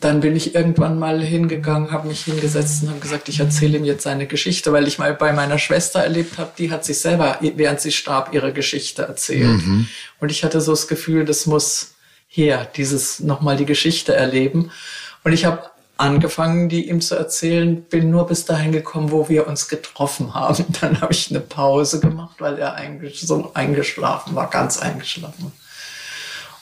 dann 0.00 0.20
bin 0.20 0.36
ich 0.36 0.54
irgendwann 0.54 0.98
mal 0.98 1.22
hingegangen, 1.22 1.90
habe 1.90 2.08
mich 2.08 2.24
hingesetzt 2.24 2.82
und 2.82 2.90
habe 2.90 3.00
gesagt, 3.00 3.28
ich 3.28 3.40
erzähle 3.40 3.78
ihm 3.78 3.84
jetzt 3.84 4.04
seine 4.04 4.26
Geschichte, 4.26 4.72
weil 4.72 4.86
ich 4.86 4.98
mal 4.98 5.14
bei 5.14 5.32
meiner 5.32 5.58
Schwester 5.58 6.00
erlebt 6.00 6.38
habe, 6.38 6.52
die 6.56 6.70
hat 6.70 6.84
sich 6.84 6.98
selber, 7.00 7.38
während 7.40 7.80
sie 7.80 7.92
starb, 7.92 8.32
ihre 8.32 8.52
Geschichte 8.52 9.02
erzählt. 9.02 9.66
Mhm. 9.66 9.88
Und 10.20 10.30
ich 10.30 10.44
hatte 10.44 10.60
so 10.60 10.72
das 10.72 10.88
Gefühl, 10.88 11.24
das 11.24 11.46
muss 11.46 11.94
her, 12.28 12.68
dieses 12.76 13.20
nochmal 13.20 13.56
die 13.56 13.66
Geschichte 13.66 14.14
erleben. 14.14 14.70
Und 15.24 15.32
ich 15.32 15.44
habe 15.44 15.70
angefangen, 15.96 16.68
die 16.68 16.88
ihm 16.88 17.00
zu 17.00 17.16
erzählen, 17.16 17.82
bin 17.82 18.10
nur 18.10 18.26
bis 18.26 18.44
dahin 18.44 18.72
gekommen, 18.72 19.10
wo 19.10 19.28
wir 19.28 19.46
uns 19.46 19.68
getroffen 19.68 20.34
haben. 20.34 20.64
Dann 20.80 21.00
habe 21.00 21.12
ich 21.12 21.30
eine 21.30 21.40
Pause 21.40 22.00
gemacht, 22.00 22.36
weil 22.38 22.58
er 22.58 22.74
eigentlich 22.74 23.20
so 23.20 23.50
eingeschlafen 23.54 24.34
war, 24.34 24.48
ganz 24.48 24.78
eingeschlafen. 24.78 25.52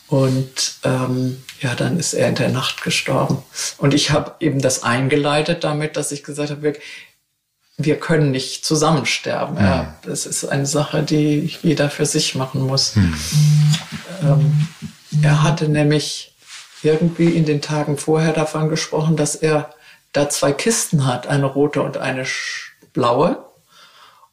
Und 0.09 0.77
ähm, 0.85 1.43
ja, 1.61 1.75
dann 1.75 1.99
ist 1.99 2.15
er 2.15 2.29
in 2.29 2.37
der 2.37 2.51
Nacht 2.51 2.83
gestorben. 2.83 3.43
Und 3.79 3.93
ich 3.93 4.11
habe 4.11 4.35
eben 4.41 4.61
das 4.61 4.83
eingeleitet 4.83 5.65
damit, 5.65 5.97
dass 5.97 6.13
ich 6.13 6.23
gesagt 6.23 6.51
habe, 6.51 6.63
wir, 6.63 6.75
wir 7.77 7.99
können 7.99 8.31
nicht 8.31 8.65
zusammen 8.65 9.07
sterben. 9.07 9.57
Ja. 9.57 9.63
ja. 9.63 9.97
das 10.03 10.27
ist 10.27 10.45
eine 10.45 10.67
Sache, 10.67 11.03
die 11.03 11.57
jeder 11.63 11.91
für 11.91 12.07
sich 12.07 12.35
machen 12.35 12.63
muss. 12.63 12.95
Hm. 12.95 13.15
Ähm, 14.23 14.69
er 15.23 15.43
hatte 15.43 15.69
nämlich 15.69 16.35
irgendwie 16.83 17.31
in 17.31 17.45
den 17.45 17.61
Tagen 17.61 17.99
vorher 17.99 18.33
davon 18.33 18.69
gesprochen, 18.69 19.17
dass 19.17 19.35
er 19.35 19.71
da 20.13 20.29
zwei 20.29 20.53
Kisten 20.53 21.07
hat, 21.07 21.27
eine 21.27 21.47
rote 21.47 21.83
und 21.83 21.97
eine 21.99 22.25
blaue. 22.93 23.45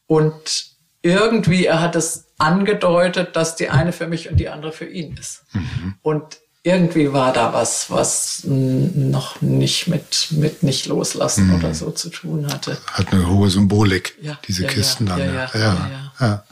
Und 0.08 0.68
irgendwie, 1.02 1.66
er 1.66 1.82
hat 1.82 1.96
es 1.96 2.26
angedeutet, 2.44 3.36
dass 3.36 3.56
die 3.56 3.70
eine 3.70 3.94
für 3.94 4.08
mich 4.08 4.30
und 4.30 4.40
die 4.40 4.50
andere 4.50 4.72
für 4.72 4.86
ihn 4.86 5.16
ist. 5.18 5.44
Mhm. 5.54 5.96
Und 6.02 6.38
irgendwie 6.64 7.12
war 7.12 7.34
da 7.34 7.54
was, 7.54 7.90
was 7.92 8.44
noch 8.46 9.42
nicht 9.42 9.88
mit, 9.88 10.28
mit 10.32 10.64
nicht 10.64 10.86
loslassen 10.86 11.48
mhm. 11.48 11.56
oder 11.56 11.74
so 11.74 11.92
zu 11.92 12.10
tun 12.10 12.48
hatte. 12.48 12.78
Hat 12.88 13.12
eine 13.12 13.28
hohe 13.28 13.50
Symbolik, 13.50 14.18
ja, 14.22 14.40
diese 14.48 14.64
ja, 14.64 14.70
Kisten 14.70 15.08
ja, 15.08 15.18
dann. 15.18 15.34
ja, 15.34 16.10
ja. 16.20 16.44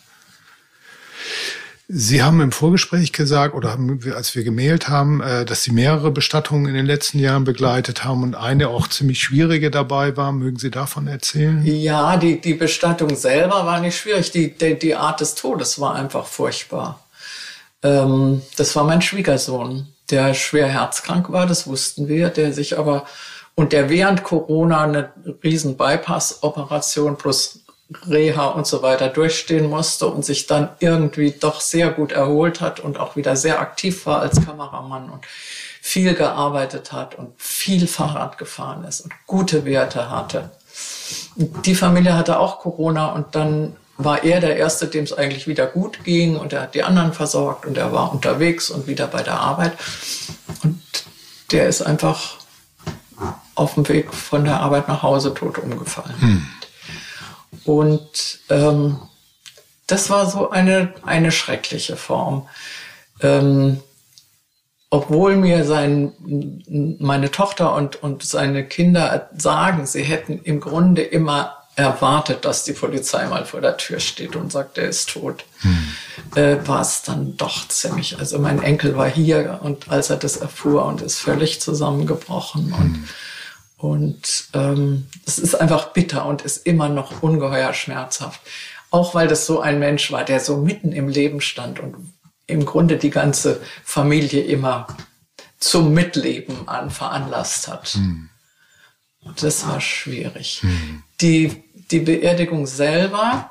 Sie 1.94 2.24
haben 2.24 2.40
im 2.40 2.54
Vorgespräch 2.54 3.12
gesagt, 3.12 3.54
oder 3.54 3.72
haben, 3.72 4.00
als 4.16 4.34
wir 4.34 4.46
gemailt 4.46 4.88
haben, 4.88 5.22
äh, 5.22 5.44
dass 5.44 5.64
Sie 5.64 5.72
mehrere 5.72 6.10
Bestattungen 6.10 6.68
in 6.68 6.74
den 6.74 6.86
letzten 6.86 7.20
Jahren 7.20 7.44
begleitet 7.44 8.06
haben 8.06 8.24
und 8.24 8.36
eine 8.36 8.70
auch 8.70 8.88
ziemlich 8.88 9.22
schwierige 9.22 9.70
dabei 9.70 10.16
war. 10.16 10.32
Mögen 10.32 10.58
Sie 10.58 10.72
davon 10.72 11.08
erzählen? 11.08 11.62
Ja, 11.66 12.16
die, 12.16 12.40
die 12.40 12.54
Bestattung 12.54 13.16
selber 13.18 13.66
war 13.66 13.82
nicht 13.82 13.98
schwierig. 13.98 14.32
Die, 14.32 14.58
die, 14.58 14.80
die 14.80 14.96
Art 14.96 15.20
des 15.20 15.36
Todes 15.36 15.82
war 15.82 15.96
einfach 15.96 16.26
furchtbar. 16.26 17.06
Ähm, 17.84 18.42
das 18.56 18.74
war 18.78 18.86
mein 18.86 19.02
Schwiegersohn, 19.02 19.88
der 20.10 20.34
schwer 20.34 20.68
herzkrank 20.68 21.30
war, 21.32 21.46
das 21.46 21.68
wussten 21.68 22.08
wir, 22.08 22.30
der 22.30 22.54
sich 22.54 22.78
aber 22.78 23.06
und 23.56 23.74
der 23.74 23.90
während 23.90 24.24
Corona 24.24 24.84
eine 24.84 25.12
riesen 25.44 25.76
Bypass-Operation 25.76 27.18
plus 27.18 27.60
Reha 28.08 28.48
und 28.48 28.68
so 28.68 28.82
weiter 28.82 29.10
durchstehen 29.10 29.70
musste 29.70 30.08
und 30.08 30.24
sich 30.26 30.48
dann 30.48 30.70
irgendwie 30.80 31.32
doch 31.32 31.62
sehr 31.62 31.90
gut 31.90 32.12
erholt 32.12 32.62
hat 32.62 32.80
und 32.80 33.00
auch 33.00 33.16
wieder 33.16 33.36
sehr 33.36 33.60
aktiv 33.60 34.06
war 34.06 34.22
als 34.22 34.44
Kameramann 34.46 35.10
und 35.10 35.26
viel 35.82 36.14
gearbeitet 36.14 36.92
hat 36.94 37.16
und 37.16 37.30
viel 37.38 37.88
Fahrrad 37.88 38.38
gefahren 38.38 38.84
ist 38.86 39.02
und 39.02 39.14
gute 39.26 39.66
Werte 39.66 40.10
hatte. 40.10 40.52
Die 41.36 41.76
Familie 41.76 42.16
hatte 42.16 42.40
auch 42.40 42.60
Corona 42.60 43.12
und 43.12 43.36
dann 43.36 43.76
war 43.98 44.24
er 44.24 44.40
der 44.40 44.58
Erste, 44.58 44.88
dem 44.88 45.04
es 45.04 45.14
eigentlich 45.14 45.48
wieder 45.48 45.68
gut 45.68 46.04
ging 46.04 46.38
und 46.38 46.54
er 46.54 46.62
hat 46.62 46.76
die 46.76 46.84
anderen 46.84 47.14
versorgt 47.14 47.66
und 47.66 47.78
er 47.78 47.92
war 47.92 48.12
unterwegs 48.12 48.70
und 48.70 48.88
wieder 48.88 49.08
bei 49.08 49.22
der 49.22 49.40
Arbeit. 49.40 49.74
Und 50.64 50.82
der 51.52 51.68
ist 51.68 51.82
einfach 51.82 52.38
auf 53.56 53.76
dem 53.76 53.88
Weg 53.90 54.14
von 54.14 54.46
der 54.46 54.60
Arbeit 54.60 54.88
nach 54.88 55.04
Hause 55.04 55.34
tot 55.34 55.58
umgefallen. 55.58 56.16
Hm. 56.20 56.48
Und 57.66 58.40
ähm, 58.50 58.98
das 59.88 60.10
war 60.10 60.30
so 60.30 60.50
eine, 60.50 60.94
eine 61.04 61.32
schreckliche 61.32 61.98
Form. 61.98 62.48
Ähm, 63.22 63.82
obwohl 64.90 65.38
mir 65.38 65.64
sein, 65.64 66.12
meine 67.00 67.32
Tochter 67.32 67.74
und, 67.76 68.04
und 68.04 68.24
seine 68.24 68.66
Kinder 68.66 69.30
sagen, 69.38 69.86
sie 69.86 70.04
hätten 70.04 70.42
im 70.44 70.60
Grunde 70.60 71.02
immer 71.02 71.62
erwartet, 71.76 72.44
dass 72.44 72.66
die 72.66 72.74
Polizei 72.74 73.26
mal 73.28 73.46
vor 73.46 73.62
der 73.62 73.78
Tür 73.78 74.02
steht 74.02 74.36
und 74.36 74.52
sagt, 74.52 74.78
er 74.78 74.90
ist 74.90 75.10
tot, 75.10 75.46
hm. 75.62 75.88
äh, 76.36 76.68
war 76.68 76.82
es 76.82 77.04
dann 77.04 77.38
doch 77.38 77.68
ziemlich. 77.70 78.20
Also 78.20 78.40
mein 78.40 78.62
Enkel 78.62 78.98
war 78.98 79.10
hier 79.10 79.60
und 79.64 79.90
als 79.90 80.10
er 80.10 80.18
das 80.18 80.36
erfuhr 80.36 80.86
und 80.86 81.02
ist 81.02 81.20
völlig 81.20 81.62
zusammengebrochen 81.62 82.66
hm. 82.66 82.74
und 82.74 83.08
und 83.82 84.50
ähm, 84.54 85.08
es 85.26 85.40
ist 85.40 85.56
einfach 85.56 85.88
bitter 85.88 86.28
und 86.28 86.44
ist 86.44 86.68
immer 86.68 86.88
noch 86.88 87.24
ungeheuer 87.24 87.74
schmerzhaft. 87.74 88.40
Auch 88.92 89.16
weil 89.16 89.28
das 89.28 89.48
so 89.48 89.60
ein 89.60 89.80
Mensch 89.80 90.12
war, 90.12 90.24
der 90.24 90.40
so 90.40 90.58
mitten 90.58 90.92
im 90.92 91.08
Leben 91.08 91.42
stand 91.42 91.80
und 91.80 91.96
im 92.46 92.66
Grunde 92.66 92.98
die 92.98 93.10
ganze 93.10 93.60
Familie 93.84 94.44
immer 94.44 94.86
zum 95.58 95.96
Mitleben 95.96 96.68
an 96.68 96.92
veranlasst 96.92 97.68
hat. 97.68 97.96
Mhm. 97.96 98.30
Und 99.22 99.42
das 99.42 99.68
war 99.68 99.82
schwierig. 99.82 100.62
Mhm. 100.62 101.04
Die, 101.20 101.64
die 101.90 102.02
Beerdigung 102.02 102.68
selber 102.68 103.50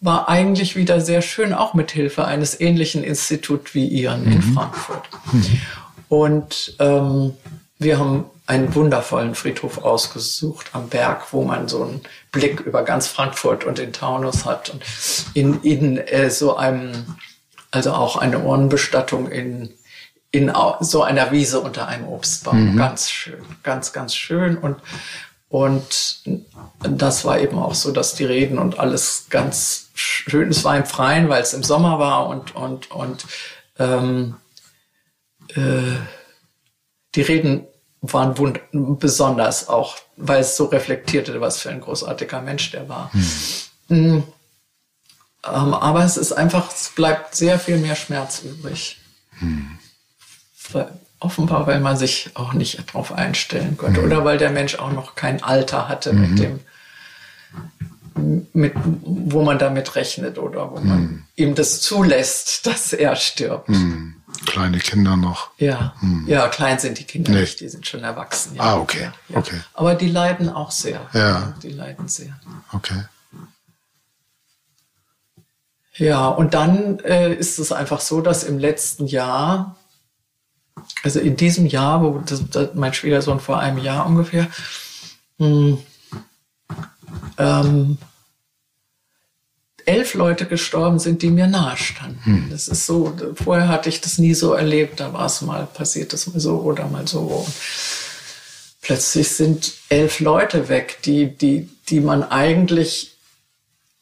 war 0.00 0.28
eigentlich 0.30 0.74
wieder 0.74 1.02
sehr 1.02 1.20
schön, 1.20 1.52
auch 1.52 1.74
mit 1.74 1.90
Hilfe 1.90 2.24
eines 2.24 2.58
ähnlichen 2.58 3.04
Instituts 3.04 3.74
wie 3.74 3.86
Ihren 3.88 4.24
mhm. 4.24 4.32
in 4.32 4.42
Frankfurt. 4.42 5.06
Mhm. 5.32 5.60
Und 6.08 6.76
ähm, 6.78 7.34
wir 7.78 7.98
haben 7.98 8.24
einen 8.46 8.74
wundervollen 8.74 9.34
Friedhof 9.34 9.78
ausgesucht 9.78 10.70
am 10.72 10.88
Berg, 10.88 11.32
wo 11.32 11.42
man 11.42 11.68
so 11.68 11.82
einen 11.82 12.00
Blick 12.30 12.60
über 12.60 12.84
ganz 12.84 13.08
Frankfurt 13.08 13.64
und 13.64 13.78
den 13.78 13.92
Taunus 13.92 14.44
hat 14.44 14.70
und 14.70 14.82
in, 15.34 15.60
in 15.62 15.98
äh, 15.98 16.30
so 16.30 16.56
einem, 16.56 17.16
also 17.72 17.92
auch 17.92 18.16
eine 18.16 18.38
Urnenbestattung 18.38 19.28
in, 19.28 19.74
in 20.30 20.52
so 20.80 21.02
einer 21.02 21.32
Wiese 21.32 21.60
unter 21.60 21.88
einem 21.88 22.06
Obstbaum. 22.06 22.72
Mhm. 22.72 22.76
Ganz 22.76 23.10
schön, 23.10 23.44
ganz, 23.64 23.92
ganz 23.92 24.14
schön 24.14 24.56
und, 24.56 24.80
und 25.48 26.22
das 26.80 27.24
war 27.24 27.40
eben 27.40 27.58
auch 27.58 27.74
so, 27.74 27.90
dass 27.90 28.14
die 28.14 28.24
Reden 28.24 28.58
und 28.58 28.78
alles 28.78 29.26
ganz 29.28 29.90
schön, 29.94 30.50
es 30.50 30.62
war 30.62 30.76
im 30.76 30.84
Freien, 30.84 31.28
weil 31.28 31.42
es 31.42 31.52
im 31.52 31.64
Sommer 31.64 31.98
war 31.98 32.28
und, 32.28 32.54
und, 32.54 32.90
und, 32.92 33.26
ähm, 33.78 34.36
äh, 35.54 35.96
die 37.14 37.22
Reden 37.22 37.66
waren 38.12 38.38
wund 38.38 38.60
besonders 38.72 39.68
auch, 39.68 39.96
weil 40.16 40.40
es 40.40 40.56
so 40.56 40.66
reflektierte, 40.66 41.40
was 41.40 41.60
für 41.60 41.70
ein 41.70 41.80
großartiger 41.80 42.40
Mensch 42.40 42.70
der 42.70 42.88
war. 42.88 43.10
Hm. 43.88 44.24
Ähm, 45.44 45.74
aber 45.74 46.04
es 46.04 46.16
ist 46.16 46.32
einfach, 46.32 46.72
es 46.72 46.90
bleibt 46.94 47.34
sehr 47.34 47.58
viel 47.58 47.78
mehr 47.78 47.96
Schmerz 47.96 48.42
übrig. 48.42 48.98
Hm. 49.38 49.78
Offenbar, 51.20 51.66
weil 51.66 51.80
man 51.80 51.96
sich 51.96 52.30
auch 52.34 52.52
nicht 52.52 52.88
darauf 52.88 53.12
einstellen 53.12 53.76
konnte 53.76 54.00
hm. 54.00 54.06
oder 54.06 54.24
weil 54.24 54.38
der 54.38 54.50
Mensch 54.50 54.76
auch 54.76 54.92
noch 54.92 55.14
kein 55.14 55.42
Alter 55.42 55.88
hatte 55.88 56.12
mit 56.12 56.30
mhm. 56.30 56.36
dem, 56.36 56.60
mit, 58.52 58.74
wo 58.74 59.42
man 59.42 59.58
damit 59.58 59.94
rechnet 59.94 60.38
oder 60.38 60.70
wo 60.72 60.80
man 60.80 60.98
hm. 60.98 61.24
ihm 61.36 61.54
das 61.54 61.80
zulässt, 61.80 62.66
dass 62.66 62.92
er 62.92 63.16
stirbt. 63.16 63.68
Hm 63.68 64.15
kleine 64.44 64.78
Kinder 64.78 65.16
noch. 65.16 65.50
Ja, 65.58 65.94
hm. 66.00 66.26
ja, 66.26 66.48
klein 66.48 66.78
sind 66.78 66.98
die 66.98 67.04
Kinder 67.04 67.32
nee. 67.32 67.40
nicht, 67.40 67.60
die 67.60 67.68
sind 67.68 67.86
schon 67.86 68.04
erwachsen. 68.04 68.56
Ja. 68.56 68.62
Ah, 68.62 68.76
okay, 68.78 69.10
ja, 69.28 69.36
okay. 69.38 69.60
Aber 69.74 69.94
die 69.94 70.08
leiden 70.08 70.48
auch 70.48 70.70
sehr. 70.70 71.08
Ja. 71.12 71.54
Die 71.62 71.70
leiden 71.70 72.08
sehr. 72.08 72.38
Okay. 72.72 73.04
Ja, 75.98 76.28
und 76.28 76.54
dann 76.54 76.98
äh, 77.00 77.32
ist 77.32 77.58
es 77.58 77.72
einfach 77.72 78.00
so, 78.00 78.20
dass 78.20 78.44
im 78.44 78.58
letzten 78.58 79.06
Jahr, 79.06 79.76
also 81.02 81.20
in 81.20 81.36
diesem 81.36 81.66
Jahr, 81.66 82.02
wo 82.02 82.18
das, 82.18 82.42
das, 82.50 82.74
mein 82.74 82.92
Schwiegersohn 82.92 83.40
vor 83.40 83.58
einem 83.60 83.78
Jahr 83.78 84.06
ungefähr, 84.06 84.48
mh, 85.38 85.46
hm, 85.46 85.78
ähm, 87.38 87.98
elf 89.86 90.14
Leute 90.14 90.46
gestorben 90.46 90.98
sind, 90.98 91.22
die 91.22 91.30
mir 91.30 91.46
nahestanden. 91.46 92.24
Hm. 92.24 92.48
Das 92.50 92.68
ist 92.68 92.86
so, 92.86 93.16
vorher 93.34 93.68
hatte 93.68 93.88
ich 93.88 94.00
das 94.00 94.18
nie 94.18 94.34
so 94.34 94.52
erlebt. 94.52 95.00
Da 95.00 95.12
war 95.12 95.26
es 95.26 95.40
mal, 95.42 95.66
passiert 95.66 96.12
das 96.12 96.26
mal 96.26 96.40
so 96.40 96.60
oder 96.60 96.86
mal 96.88 97.06
so. 97.06 97.20
Und 97.20 97.54
plötzlich 98.82 99.30
sind 99.30 99.72
elf 99.88 100.20
Leute 100.20 100.68
weg, 100.68 100.98
die, 101.04 101.28
die, 101.28 101.68
die 101.88 102.00
man 102.00 102.24
eigentlich 102.24 103.12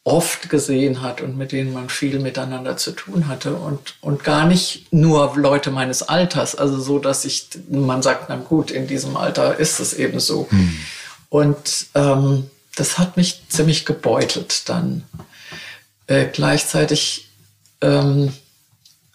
oft 0.04 0.50
gesehen 0.50 1.00
hat 1.00 1.22
und 1.22 1.38
mit 1.38 1.52
denen 1.52 1.72
man 1.72 1.88
viel 1.88 2.18
miteinander 2.18 2.76
zu 2.76 2.92
tun 2.92 3.26
hatte 3.26 3.54
und, 3.54 3.94
und 4.02 4.22
gar 4.22 4.46
nicht 4.46 4.92
nur 4.92 5.34
Leute 5.36 5.70
meines 5.70 6.02
Alters, 6.02 6.54
also 6.54 6.78
so, 6.78 6.98
dass 6.98 7.24
ich, 7.24 7.48
man 7.70 8.02
sagt, 8.02 8.26
na 8.28 8.36
gut, 8.36 8.70
in 8.70 8.86
diesem 8.86 9.16
Alter 9.16 9.58
ist 9.58 9.80
es 9.80 9.94
eben 9.94 10.20
so. 10.20 10.46
Hm. 10.50 10.76
Und 11.30 11.86
ähm, 11.94 12.50
das 12.76 12.98
hat 12.98 13.16
mich 13.16 13.42
ziemlich 13.48 13.86
gebeutelt 13.86 14.68
dann. 14.68 15.04
Äh, 16.06 16.26
gleichzeitig 16.26 17.30
ähm, 17.80 18.32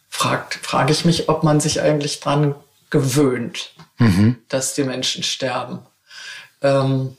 frage 0.10 0.92
ich 0.92 1.06
mich, 1.06 1.30
ob 1.30 1.44
man 1.44 1.60
sich 1.60 1.82
eigentlich 1.82 2.20
dran 2.20 2.56
gewöhnt, 2.90 3.74
mhm. 3.98 4.38
dass 4.50 4.74
die 4.74 4.84
Menschen 4.84 5.24
sterben. 5.24 5.80
Ähm, 6.62 7.16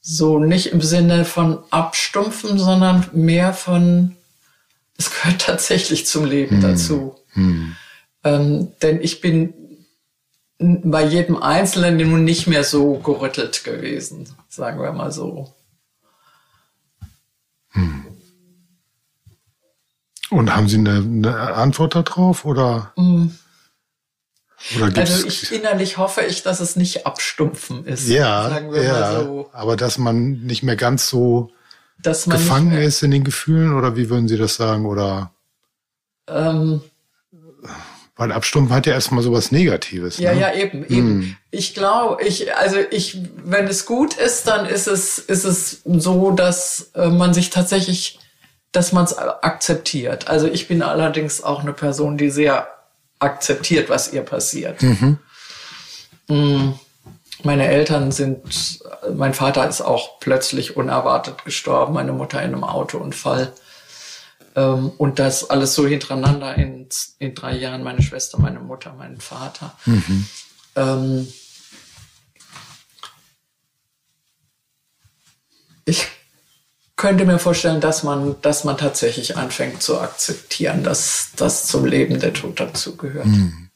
so 0.00 0.38
nicht 0.38 0.66
im 0.66 0.80
Sinne 0.80 1.24
von 1.24 1.62
abstumpfen, 1.70 2.58
sondern 2.58 3.08
mehr 3.12 3.52
von, 3.54 4.16
es 4.96 5.10
gehört 5.10 5.40
tatsächlich 5.46 6.06
zum 6.06 6.24
Leben 6.24 6.56
mhm. 6.56 6.62
dazu. 6.62 7.16
Mhm. 7.34 7.76
Ähm, 8.24 8.72
denn 8.82 9.00
ich 9.00 9.20
bin 9.20 9.54
bei 10.60 11.04
jedem 11.04 11.42
Einzelnen 11.42 11.96
nun 11.96 12.24
nicht 12.24 12.46
mehr 12.46 12.64
so 12.64 12.98
gerüttelt 12.98 13.64
gewesen, 13.64 14.28
sagen 14.48 14.80
wir 14.82 14.92
mal 14.92 15.10
so. 15.10 15.54
Hm. 17.70 18.04
Und 20.30 20.54
haben 20.54 20.68
Sie 20.68 20.78
eine, 20.78 20.98
eine 20.98 21.54
Antwort 21.54 21.94
darauf 21.94 22.44
oder? 22.44 22.92
Hm. 22.96 23.36
oder 24.76 25.00
also 25.00 25.26
ich 25.26 25.52
innerlich 25.52 25.98
hoffe 25.98 26.22
ich, 26.22 26.42
dass 26.42 26.60
es 26.60 26.76
nicht 26.76 27.06
abstumpfen 27.06 27.84
ist. 27.84 28.08
Ja, 28.08 28.60
ja 28.72 29.22
so. 29.22 29.50
aber 29.52 29.76
dass 29.76 29.98
man 29.98 30.42
nicht 30.42 30.62
mehr 30.62 30.76
ganz 30.76 31.08
so 31.08 31.50
gefangen 32.02 32.72
ist 32.72 33.02
in 33.02 33.10
den 33.10 33.24
Gefühlen 33.24 33.74
oder 33.74 33.96
wie 33.96 34.08
würden 34.08 34.28
Sie 34.28 34.38
das 34.38 34.56
sagen 34.56 34.86
oder? 34.86 35.32
Ähm, 36.28 36.80
weil 38.20 38.32
Abstumpfen 38.32 38.76
hat 38.76 38.86
ja 38.86 38.92
erstmal 38.92 39.22
sowas 39.22 39.50
Negatives. 39.50 40.18
Ja, 40.18 40.34
ne? 40.34 40.40
ja, 40.40 40.54
eben, 40.54 40.84
eben. 40.84 41.22
Hm. 41.22 41.36
Ich 41.50 41.72
glaube, 41.72 42.22
ich, 42.22 42.54
also 42.54 42.76
ich, 42.90 43.16
wenn 43.42 43.66
es 43.66 43.86
gut 43.86 44.14
ist, 44.14 44.46
dann 44.46 44.66
ist 44.66 44.88
es, 44.88 45.18
ist 45.18 45.44
es 45.44 45.80
so, 45.84 46.30
dass 46.30 46.90
äh, 46.94 47.08
man 47.08 47.32
sich 47.32 47.48
tatsächlich, 47.48 48.18
dass 48.72 48.92
man 48.92 49.04
es 49.04 49.16
akzeptiert. 49.16 50.28
Also 50.28 50.46
ich 50.46 50.68
bin 50.68 50.82
allerdings 50.82 51.42
auch 51.42 51.60
eine 51.60 51.72
Person, 51.72 52.16
die 52.16 52.30
sehr 52.30 52.68
akzeptiert, 53.18 53.88
was 53.88 54.12
ihr 54.12 54.22
passiert. 54.22 54.82
Mhm. 54.82 55.18
Hm. 56.28 56.78
Meine 57.42 57.68
Eltern 57.68 58.12
sind, 58.12 58.80
mein 59.14 59.34
Vater 59.34 59.66
ist 59.66 59.80
auch 59.80 60.20
plötzlich 60.20 60.76
unerwartet 60.76 61.44
gestorben, 61.44 61.94
meine 61.94 62.12
Mutter 62.12 62.42
in 62.42 62.52
einem 62.52 62.64
Autounfall. 62.64 63.52
Ähm, 64.56 64.90
und 64.98 65.18
das 65.18 65.48
alles 65.48 65.74
so 65.74 65.86
hintereinander 65.86 66.54
in, 66.56 66.88
in 67.18 67.34
drei 67.34 67.56
Jahren, 67.56 67.82
meine 67.82 68.02
Schwester, 68.02 68.38
meine 68.38 68.60
Mutter, 68.60 68.94
mein 68.96 69.20
Vater. 69.20 69.74
Mhm. 69.86 70.26
Ähm, 70.76 71.32
ich 75.84 76.06
könnte 77.00 77.24
mir 77.24 77.38
vorstellen, 77.38 77.80
dass 77.80 78.02
man, 78.02 78.36
dass 78.42 78.64
man 78.64 78.76
tatsächlich 78.76 79.38
anfängt 79.38 79.82
zu 79.82 79.98
akzeptieren, 79.98 80.84
dass 80.84 81.30
das 81.34 81.66
zum 81.66 81.86
Leben 81.86 82.20
der 82.20 82.34
Tod 82.34 82.60
dazugehört. 82.60 83.24
Mhm. 83.24 83.70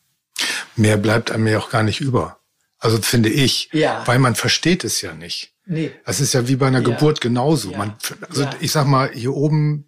Mehr 0.76 0.98
bleibt 0.98 1.30
einem 1.30 1.46
ja 1.46 1.58
auch 1.58 1.70
gar 1.70 1.82
nicht 1.82 2.02
über. 2.02 2.38
Also 2.78 3.00
finde 3.00 3.30
ich, 3.30 3.70
ja. 3.72 4.02
weil 4.04 4.18
man 4.18 4.34
versteht 4.34 4.84
es 4.84 5.00
ja 5.00 5.14
nicht. 5.14 5.54
Nee. 5.64 5.90
Das 6.04 6.20
ist 6.20 6.34
ja 6.34 6.48
wie 6.48 6.56
bei 6.56 6.66
einer 6.66 6.82
ja. 6.82 6.84
Geburt 6.84 7.22
genauso. 7.22 7.70
Ja. 7.70 7.78
Man, 7.78 7.94
also 8.28 8.46
ich 8.60 8.72
sag 8.72 8.86
mal, 8.86 9.10
hier 9.10 9.32
oben 9.32 9.86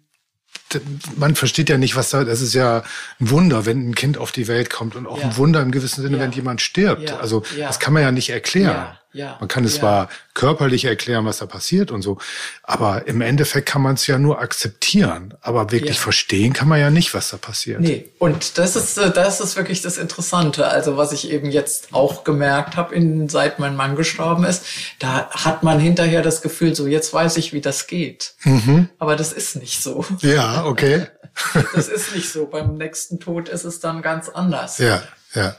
man 1.15 1.35
versteht 1.35 1.69
ja 1.69 1.77
nicht, 1.77 1.95
was 1.95 2.09
da, 2.09 2.23
das 2.23 2.41
ist 2.41 2.53
ja 2.53 2.83
ein 3.19 3.29
Wunder, 3.29 3.65
wenn 3.65 3.89
ein 3.89 3.95
Kind 3.95 4.17
auf 4.17 4.31
die 4.31 4.47
Welt 4.47 4.69
kommt 4.69 4.95
und 4.95 5.07
auch 5.07 5.19
ja. 5.19 5.25
ein 5.25 5.37
Wunder 5.37 5.61
im 5.61 5.71
gewissen 5.71 6.01
Sinne, 6.01 6.17
ja. 6.17 6.23
wenn 6.23 6.31
jemand 6.31 6.61
stirbt. 6.61 7.09
Ja. 7.09 7.19
Also 7.19 7.43
das 7.57 7.79
kann 7.79 7.93
man 7.93 8.01
ja 8.01 8.11
nicht 8.11 8.29
erklären. 8.29 8.97
Ja. 9.17 9.37
Man 9.39 9.47
kann 9.47 9.65
es 9.65 9.75
zwar 9.75 10.09
körperlich 10.35 10.85
erklären, 10.85 11.25
was 11.25 11.39
da 11.39 11.47
passiert 11.47 11.89
und 11.89 12.03
so, 12.03 12.19
aber 12.61 13.07
im 13.07 13.21
Endeffekt 13.21 13.67
kann 13.67 13.81
man 13.81 13.95
es 13.95 14.05
ja 14.05 14.19
nur 14.19 14.39
akzeptieren. 14.39 15.33
Aber 15.41 15.71
wirklich 15.71 15.99
verstehen 15.99 16.53
kann 16.53 16.67
man 16.67 16.79
ja 16.79 16.91
nicht, 16.91 17.15
was 17.15 17.31
da 17.31 17.37
passiert. 17.37 17.81
Nee, 17.81 18.09
und 18.19 18.59
das 18.59 18.75
ist, 18.75 18.99
äh, 18.99 19.09
das 19.09 19.39
ist 19.39 19.55
wirklich 19.55 19.81
das 19.81 19.97
Interessante. 19.97 20.67
Also 20.67 20.97
was 20.97 21.11
ich 21.13 21.31
eben 21.31 21.49
jetzt 21.49 21.93
auch 21.93 22.23
gemerkt 22.23 22.75
habe, 22.77 22.95
seit 23.27 23.57
mein 23.57 23.75
Mann 23.75 23.95
gestorben 23.95 24.43
ist, 24.43 24.63
da 24.99 25.31
hat 25.31 25.63
man 25.63 25.79
hinterher 25.79 26.21
das 26.21 26.43
Gefühl, 26.43 26.75
so 26.75 26.85
jetzt 26.85 27.11
weiß 27.11 27.37
ich, 27.37 27.53
wie 27.53 27.61
das 27.61 27.87
geht. 27.87 28.35
Mhm. 28.43 28.89
Aber 28.99 29.15
das 29.15 29.33
ist 29.33 29.55
nicht 29.55 29.81
so. 29.81 30.05
Ja, 30.21 30.65
okay. 30.65 31.07
das 31.73 31.87
ist 31.87 32.13
nicht 32.13 32.31
so. 32.31 32.45
Beim 32.45 32.77
nächsten 32.77 33.19
Tod 33.19 33.49
ist 33.49 33.63
es 33.63 33.79
dann 33.79 34.03
ganz 34.03 34.29
anders. 34.29 34.77
Ja, 34.77 35.01
ja. 35.33 35.55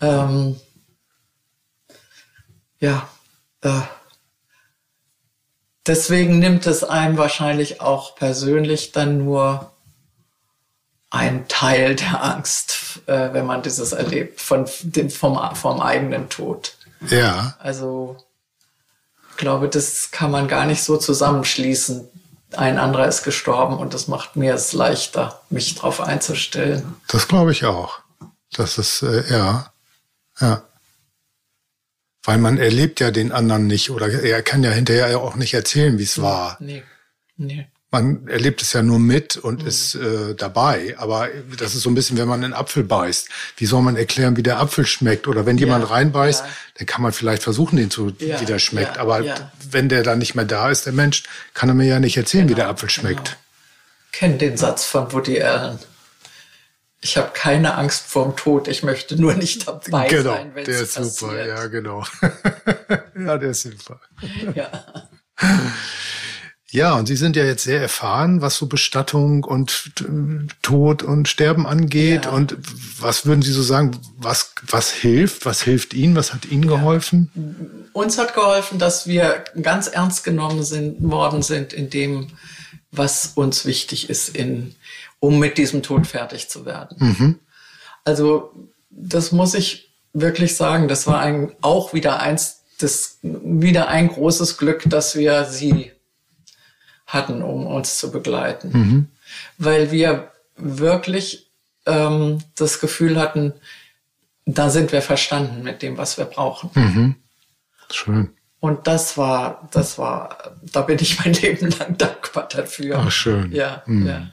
Ähm, 0.00 0.56
ja, 2.82 3.08
äh, 3.60 3.80
deswegen 5.86 6.40
nimmt 6.40 6.66
es 6.66 6.82
einem 6.82 7.16
wahrscheinlich 7.16 7.80
auch 7.80 8.16
persönlich 8.16 8.90
dann 8.90 9.24
nur 9.24 9.70
ein 11.10 11.46
Teil 11.46 11.94
der 11.94 12.24
Angst, 12.24 13.02
äh, 13.06 13.32
wenn 13.32 13.46
man 13.46 13.62
dieses 13.62 13.92
erlebt, 13.92 14.40
von 14.40 14.68
dem, 14.82 15.10
vom, 15.10 15.38
vom 15.54 15.80
eigenen 15.80 16.28
Tod. 16.28 16.76
Ja. 17.08 17.54
Also, 17.60 18.16
ich 19.30 19.36
glaube, 19.36 19.68
das 19.68 20.10
kann 20.10 20.32
man 20.32 20.48
gar 20.48 20.66
nicht 20.66 20.82
so 20.82 20.96
zusammenschließen. 20.96 22.08
Ein 22.56 22.78
anderer 22.78 23.06
ist 23.06 23.22
gestorben 23.22 23.78
und 23.78 23.94
das 23.94 24.08
macht 24.08 24.34
mir 24.34 24.54
es 24.54 24.72
leichter, 24.72 25.40
mich 25.50 25.76
darauf 25.76 26.00
einzustellen. 26.00 26.96
Das 27.06 27.28
glaube 27.28 27.52
ich 27.52 27.64
auch. 27.64 28.00
Das 28.52 28.76
ist, 28.76 29.02
äh, 29.02 29.22
ja, 29.30 29.72
ja. 30.40 30.62
Weil 32.24 32.38
man 32.38 32.58
erlebt 32.58 33.00
ja 33.00 33.10
den 33.10 33.32
anderen 33.32 33.66
nicht 33.66 33.90
oder 33.90 34.08
er 34.08 34.42
kann 34.42 34.62
ja 34.62 34.70
hinterher 34.70 35.18
auch 35.18 35.34
nicht 35.34 35.54
erzählen, 35.54 35.98
wie 35.98 36.04
es 36.04 36.22
war. 36.22 36.56
Nee, 36.60 36.82
nee. 37.36 37.66
Man 37.90 38.26
erlebt 38.26 38.62
es 38.62 38.72
ja 38.72 38.82
nur 38.82 38.98
mit 38.98 39.36
und 39.36 39.62
mhm. 39.62 39.68
ist 39.68 39.96
äh, 39.96 40.34
dabei. 40.34 40.94
Aber 40.96 41.28
das 41.58 41.74
ist 41.74 41.82
so 41.82 41.90
ein 41.90 41.94
bisschen, 41.94 42.16
wenn 42.16 42.28
man 42.28 42.42
einen 42.42 42.54
Apfel 42.54 42.84
beißt. 42.84 43.28
Wie 43.56 43.66
soll 43.66 43.82
man 43.82 43.96
erklären, 43.96 44.36
wie 44.38 44.42
der 44.42 44.60
Apfel 44.60 44.86
schmeckt? 44.86 45.28
Oder 45.28 45.44
wenn 45.44 45.58
jemand 45.58 45.84
ja, 45.84 45.90
reinbeißt, 45.90 46.40
ja. 46.40 46.50
dann 46.78 46.86
kann 46.86 47.02
man 47.02 47.12
vielleicht 47.12 47.42
versuchen, 47.42 47.76
den 47.76 47.90
zu, 47.90 48.12
ja, 48.18 48.40
wie 48.40 48.46
der 48.46 48.60
schmeckt. 48.60 48.96
Aber 48.96 49.22
wenn 49.70 49.90
der 49.90 50.04
dann 50.04 50.20
nicht 50.20 50.34
mehr 50.34 50.46
da 50.46 50.70
ist, 50.70 50.86
der 50.86 50.94
Mensch, 50.94 51.24
kann 51.52 51.68
er 51.68 51.74
mir 51.74 51.86
ja 51.86 52.00
nicht 52.00 52.16
erzählen, 52.16 52.46
genau, 52.46 52.56
wie 52.56 52.60
der 52.62 52.68
Apfel 52.70 52.88
schmeckt. 52.88 53.24
Genau. 53.24 53.36
Kenn 54.12 54.38
den 54.38 54.56
Satz 54.56 54.84
von 54.84 55.12
Woody 55.12 55.42
Allen 55.42 55.78
ich 57.02 57.16
habe 57.16 57.32
keine 57.34 57.74
Angst 57.74 58.06
vorm 58.06 58.36
Tod, 58.36 58.68
ich 58.68 58.84
möchte 58.84 59.20
nur 59.20 59.34
nicht 59.34 59.66
dabei 59.66 60.08
genau, 60.08 60.34
sein, 60.34 60.52
wenn 60.54 60.64
es 60.64 60.94
passiert. 60.94 60.96
Der 60.96 61.02
ist 61.02 61.18
super, 61.18 61.46
ja, 61.46 61.66
genau. 61.66 62.04
ja, 63.26 63.38
der 63.38 63.50
ist 63.50 63.62
super. 63.62 64.00
Ja. 64.54 64.84
Ja, 66.70 66.94
und 66.94 67.06
Sie 67.06 67.16
sind 67.16 67.36
ja 67.36 67.44
jetzt 67.44 67.64
sehr 67.64 67.82
erfahren, 67.82 68.40
was 68.40 68.56
so 68.56 68.66
Bestattung 68.66 69.44
und 69.44 69.92
Tod 70.62 71.02
und 71.02 71.28
Sterben 71.28 71.66
angeht. 71.66 72.24
Ja. 72.24 72.30
Und 72.30 72.56
was 72.98 73.26
würden 73.26 73.42
Sie 73.42 73.52
so 73.52 73.62
sagen, 73.62 73.90
was, 74.16 74.54
was 74.62 74.90
hilft? 74.90 75.44
Was 75.44 75.62
hilft 75.62 75.92
Ihnen? 75.92 76.16
Was 76.16 76.32
hat 76.32 76.46
Ihnen 76.46 76.66
geholfen? 76.66 77.30
Ja. 77.34 77.90
Uns 77.92 78.16
hat 78.16 78.32
geholfen, 78.32 78.78
dass 78.78 79.06
wir 79.06 79.44
ganz 79.60 79.86
ernst 79.88 80.24
genommen 80.24 80.62
sind, 80.62 80.96
worden 81.02 81.42
sind 81.42 81.74
in 81.74 81.90
dem, 81.90 82.28
was 82.90 83.32
uns 83.34 83.66
wichtig 83.66 84.08
ist 84.08 84.34
in 84.34 84.74
um 85.22 85.38
mit 85.38 85.56
diesem 85.56 85.84
Tod 85.84 86.08
fertig 86.08 86.50
zu 86.50 86.66
werden. 86.66 86.96
Mhm. 86.98 87.38
Also 88.02 88.52
das 88.90 89.30
muss 89.30 89.54
ich 89.54 89.94
wirklich 90.12 90.56
sagen, 90.56 90.88
das 90.88 91.06
war 91.06 91.20
ein, 91.20 91.52
auch 91.60 91.94
wieder 91.94 92.18
eins, 92.18 92.64
das, 92.78 93.18
wieder 93.22 93.86
ein 93.86 94.08
großes 94.08 94.58
Glück, 94.58 94.82
dass 94.86 95.14
wir 95.14 95.44
sie 95.44 95.92
hatten, 97.06 97.40
um 97.40 97.68
uns 97.68 97.98
zu 97.98 98.10
begleiten. 98.10 98.70
Mhm. 98.72 99.08
Weil 99.58 99.92
wir 99.92 100.32
wirklich 100.56 101.52
ähm, 101.86 102.42
das 102.56 102.80
Gefühl 102.80 103.16
hatten, 103.16 103.52
da 104.44 104.70
sind 104.70 104.90
wir 104.90 105.02
verstanden 105.02 105.62
mit 105.62 105.82
dem, 105.82 105.98
was 105.98 106.18
wir 106.18 106.24
brauchen. 106.24 106.70
Mhm. 106.74 107.14
Schön. 107.92 108.30
Und 108.58 108.88
das 108.88 109.16
war, 109.16 109.68
das 109.70 109.98
war, 109.98 110.56
da 110.72 110.80
bin 110.80 110.98
ich 111.00 111.16
mein 111.24 111.32
Leben 111.34 111.70
lang 111.78 111.96
dankbar 111.96 112.48
dafür. 112.48 113.04
Ach, 113.06 113.10
schön. 113.12 113.52
Ja, 113.52 113.84
mhm. 113.86 114.06
ja. 114.08 114.26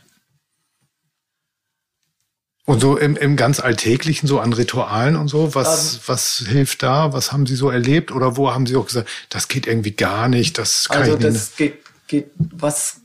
Und 2.69 2.81
so 2.81 2.97
im, 2.97 3.17
im 3.17 3.35
ganz 3.35 3.59
Alltäglichen, 3.59 4.27
so 4.27 4.39
an 4.39 4.53
Ritualen 4.53 5.15
und 5.15 5.27
so, 5.27 5.55
was, 5.55 5.95
um, 5.95 6.01
was 6.05 6.43
hilft 6.47 6.83
da? 6.83 7.13
Was 7.13 7.31
haben 7.31 7.47
Sie 7.47 7.55
so 7.55 7.71
erlebt? 7.71 8.11
Oder 8.11 8.37
wo 8.37 8.53
haben 8.53 8.67
Sie 8.67 8.75
auch 8.75 8.85
gesagt, 8.85 9.09
das 9.29 9.47
geht 9.47 9.65
irgendwie 9.65 9.89
gar 9.89 10.29
nicht, 10.29 10.59
das 10.59 10.87
kann 10.87 11.01
also 11.01 11.13
ich 11.13 11.19
nicht. 11.19 11.35
Das 11.35 11.55
geht, 11.55 11.79
geht, 12.05 12.29
was, 12.37 13.01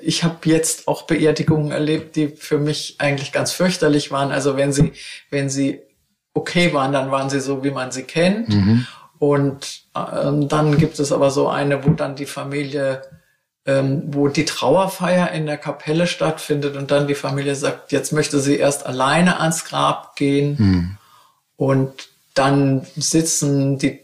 ich 0.00 0.24
habe 0.24 0.38
jetzt 0.44 0.88
auch 0.88 1.02
Beerdigungen 1.02 1.72
erlebt, 1.72 2.16
die 2.16 2.28
für 2.28 2.56
mich 2.56 2.94
eigentlich 3.00 3.32
ganz 3.32 3.52
fürchterlich 3.52 4.10
waren. 4.12 4.32
Also 4.32 4.56
wenn 4.56 4.72
sie, 4.72 4.92
wenn 5.28 5.50
sie 5.50 5.82
okay 6.32 6.72
waren, 6.72 6.92
dann 6.92 7.10
waren 7.10 7.28
sie 7.28 7.40
so, 7.40 7.62
wie 7.62 7.70
man 7.70 7.92
sie 7.92 8.04
kennt. 8.04 8.48
Mhm. 8.48 8.86
Und 9.18 9.82
äh, 9.94 10.46
dann 10.46 10.78
gibt 10.78 10.98
es 10.98 11.12
aber 11.12 11.30
so 11.30 11.48
eine, 11.48 11.84
wo 11.84 11.90
dann 11.90 12.16
die 12.16 12.24
Familie 12.24 13.02
ähm, 13.66 14.02
wo 14.06 14.28
die 14.28 14.44
Trauerfeier 14.44 15.30
in 15.30 15.46
der 15.46 15.56
Kapelle 15.56 16.06
stattfindet 16.06 16.76
und 16.76 16.90
dann 16.90 17.06
die 17.06 17.14
Familie 17.14 17.54
sagt, 17.54 17.92
jetzt 17.92 18.12
möchte 18.12 18.40
sie 18.40 18.56
erst 18.56 18.86
alleine 18.86 19.40
ans 19.40 19.64
Grab 19.64 20.16
gehen 20.16 20.56
mhm. 20.58 20.98
und 21.56 22.08
dann 22.34 22.86
sitzen 22.96 23.78
die, 23.78 24.00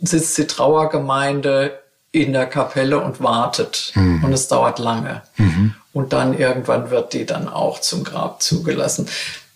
sitzt 0.00 0.36
die 0.38 0.46
Trauergemeinde 0.46 1.78
in 2.10 2.32
der 2.32 2.46
Kapelle 2.46 2.98
und 2.98 3.22
wartet 3.22 3.92
mhm. 3.94 4.24
und 4.24 4.32
es 4.32 4.48
dauert 4.48 4.78
lange. 4.78 5.22
Mhm. 5.36 5.74
Und 5.92 6.12
dann 6.12 6.36
irgendwann 6.36 6.90
wird 6.90 7.12
die 7.12 7.26
dann 7.26 7.48
auch 7.48 7.80
zum 7.80 8.02
Grab 8.02 8.42
zugelassen. 8.42 9.08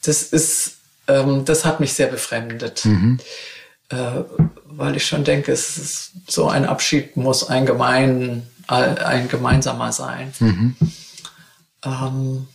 Das 0.02 0.22
ist 0.22 0.76
ähm, 1.08 1.44
das 1.44 1.64
hat 1.64 1.80
mich 1.80 1.94
sehr 1.94 2.08
befremdet. 2.08 2.84
Mhm. 2.84 3.18
Äh, 3.88 3.96
weil 4.66 4.96
ich 4.96 5.06
schon 5.06 5.24
denke, 5.24 5.52
es 5.52 5.76
ist, 5.76 6.12
so 6.26 6.48
ein 6.48 6.64
Abschied 6.64 7.16
muss 7.16 7.48
ein 7.48 7.66
gemein, 7.66 8.46
ein 8.68 9.28
gemeinsamer 9.28 9.92
sein. 9.92 10.32
Mhm. 10.38 10.76
Ähm, 11.84 12.48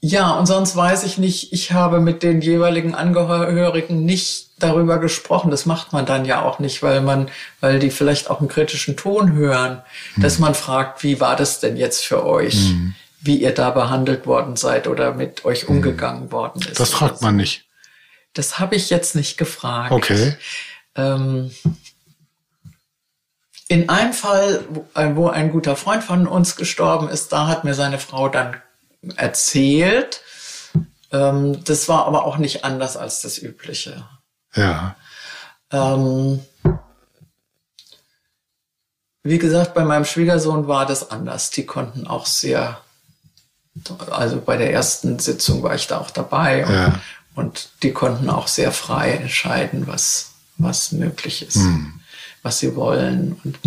ja, 0.00 0.32
und 0.32 0.46
sonst 0.46 0.76
weiß 0.76 1.02
ich 1.04 1.18
nicht, 1.18 1.52
ich 1.52 1.72
habe 1.72 2.00
mit 2.00 2.22
den 2.22 2.40
jeweiligen 2.40 2.94
Angehörigen 2.94 4.04
nicht 4.04 4.50
darüber 4.60 4.98
gesprochen. 4.98 5.50
Das 5.50 5.66
macht 5.66 5.92
man 5.92 6.06
dann 6.06 6.24
ja 6.24 6.42
auch 6.42 6.60
nicht, 6.60 6.82
weil 6.82 7.00
man, 7.00 7.28
weil 7.60 7.80
die 7.80 7.90
vielleicht 7.90 8.30
auch 8.30 8.38
einen 8.38 8.48
kritischen 8.48 8.96
Ton 8.96 9.32
hören, 9.32 9.82
mhm. 10.14 10.22
dass 10.22 10.38
man 10.38 10.54
fragt, 10.54 11.02
wie 11.02 11.20
war 11.20 11.34
das 11.34 11.58
denn 11.58 11.76
jetzt 11.76 12.04
für 12.04 12.24
euch? 12.24 12.70
Mhm. 12.70 12.94
Wie 13.20 13.42
ihr 13.42 13.52
da 13.52 13.70
behandelt 13.70 14.26
worden 14.26 14.54
seid 14.54 14.86
oder 14.86 15.12
mit 15.12 15.44
euch 15.44 15.64
mhm. 15.64 15.76
umgegangen 15.76 16.30
worden 16.30 16.62
ist. 16.62 16.78
Das 16.78 16.90
fragt 16.90 17.20
man 17.20 17.34
nicht. 17.34 17.64
Das 18.34 18.60
habe 18.60 18.76
ich 18.76 18.90
jetzt 18.90 19.16
nicht 19.16 19.36
gefragt. 19.36 19.90
Okay. 19.90 20.36
Ähm, 20.94 21.50
in 23.68 23.90
einem 23.90 24.14
Fall, 24.14 24.64
wo 25.14 25.28
ein 25.28 25.52
guter 25.52 25.76
Freund 25.76 26.02
von 26.02 26.26
uns 26.26 26.56
gestorben 26.56 27.08
ist, 27.08 27.32
da 27.32 27.46
hat 27.46 27.64
mir 27.64 27.74
seine 27.74 27.98
Frau 27.98 28.28
dann 28.30 28.56
erzählt. 29.16 30.22
Ähm, 31.12 31.62
das 31.64 31.88
war 31.88 32.06
aber 32.06 32.24
auch 32.24 32.38
nicht 32.38 32.64
anders 32.64 32.96
als 32.96 33.20
das 33.20 33.38
Übliche. 33.38 34.06
Ja. 34.54 34.96
Ähm, 35.70 36.40
wie 39.22 39.38
gesagt, 39.38 39.74
bei 39.74 39.84
meinem 39.84 40.06
Schwiegersohn 40.06 40.66
war 40.68 40.86
das 40.86 41.10
anders. 41.10 41.50
Die 41.50 41.66
konnten 41.66 42.06
auch 42.06 42.24
sehr, 42.24 42.80
also 44.10 44.40
bei 44.40 44.56
der 44.56 44.72
ersten 44.72 45.18
Sitzung 45.18 45.62
war 45.62 45.74
ich 45.74 45.86
da 45.86 45.98
auch 45.98 46.10
dabei 46.10 46.64
und, 46.64 46.74
ja. 46.74 47.00
und 47.34 47.68
die 47.82 47.92
konnten 47.92 48.30
auch 48.30 48.48
sehr 48.48 48.72
frei 48.72 49.12
entscheiden, 49.12 49.86
was, 49.86 50.30
was 50.56 50.92
möglich 50.92 51.46
ist, 51.46 51.56
hm. 51.56 51.97
Was 52.48 52.60
sie 52.60 52.74
wollen. 52.76 53.38
Und, 53.44 53.58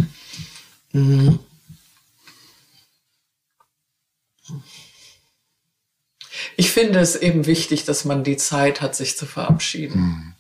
mh. 0.91 1.38
ich 6.58 6.72
finde 6.72 7.00
es 7.00 7.15
eben 7.15 7.46
wichtig, 7.46 7.86
dass 7.86 8.06
man 8.06 8.24
die 8.24 8.38
Zeit 8.38 8.82
hat, 8.82 8.96
sich 8.96 9.17
zu 9.17 9.28
verabschieden. 9.28 10.02
Mhm. 10.02 10.34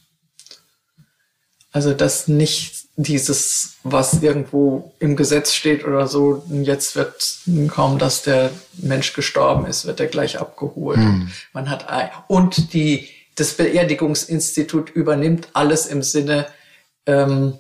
Also, 1.71 1.93
dass 1.93 2.27
nicht 2.27 2.87
dieses, 2.95 3.75
was 3.83 4.23
irgendwo 4.23 4.95
im 4.99 5.15
Gesetz 5.15 5.53
steht 5.53 5.85
oder 5.85 6.07
so, 6.07 6.43
jetzt 6.49 6.95
wird 6.95 7.41
kaum, 7.67 7.99
dass 7.99 8.23
der 8.23 8.49
Mensch 8.73 9.13
gestorben 9.13 9.67
ist, 9.67 9.85
wird 9.85 9.99
er 9.99 10.07
gleich 10.07 10.39
abgeholt. 10.39 10.97
Mhm. 10.97 11.31
Man 11.53 11.69
hat, 11.69 11.85
und 12.27 12.73
die, 12.73 13.07
das 13.35 13.53
Beerdigungsinstitut 13.53 14.89
übernimmt 14.89 15.49
alles 15.53 15.85
im 15.85 16.01
Sinne, 16.01 16.47
ähm, 17.05 17.59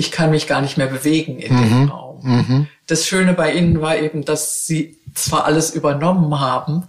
ich 0.00 0.10
kann 0.10 0.30
mich 0.30 0.46
gar 0.46 0.62
nicht 0.62 0.78
mehr 0.78 0.86
bewegen 0.86 1.38
in 1.38 1.54
mhm. 1.54 1.62
dem 1.62 1.88
Raum. 1.90 2.20
Mhm. 2.22 2.66
Das 2.86 3.06
Schöne 3.06 3.34
bei 3.34 3.52
ihnen 3.52 3.82
war 3.82 3.98
eben, 3.98 4.24
dass 4.24 4.66
sie 4.66 4.96
zwar 5.14 5.44
alles 5.44 5.74
übernommen 5.74 6.40
haben, 6.40 6.84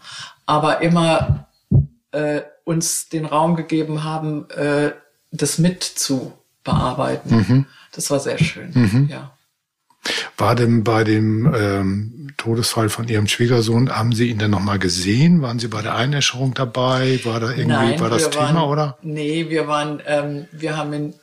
aber 0.46 0.82
immer 0.82 1.50
äh, 2.12 2.42
uns 2.64 3.10
den 3.10 3.26
Raum 3.26 3.58
gegeben 3.58 4.06
haben, 4.06 4.50
äh, 4.52 4.92
das 5.32 5.58
mit 5.58 5.84
zu 5.84 6.32
bearbeiten. 6.64 7.36
Mhm. 7.36 7.66
Das 7.92 8.10
war 8.12 8.22
sehr 8.22 8.38
schön, 8.38 8.72
mhm. 8.74 9.08
ja. 9.12 9.32
War 10.38 10.56
denn 10.56 10.86
bei 10.86 11.04
dem 11.04 11.54
ähm, 11.54 12.32
Todesfall 12.38 12.88
von 12.88 13.10
Ihrem 13.10 13.28
Schwiegersohn, 13.28 13.92
haben 13.92 14.14
Sie 14.14 14.30
ihn 14.30 14.40
denn 14.40 14.52
nochmal 14.52 14.80
gesehen? 14.80 15.42
Waren 15.42 15.60
Sie 15.60 15.68
bei 15.68 15.82
der 15.82 15.96
Einäscherung 15.96 16.54
dabei? 16.54 17.20
War 17.26 17.42
da 17.42 17.50
irgendwie, 17.50 17.66
Nein, 17.68 18.00
war 18.00 18.10
das 18.10 18.30
Thema, 18.30 18.56
waren, 18.56 18.70
oder? 18.70 18.98
Nee, 19.02 19.50
wir 19.50 19.68
waren, 19.68 20.02
ähm, 20.08 20.48
wir 20.54 20.78
haben 20.78 20.94
ihn, 20.94 21.14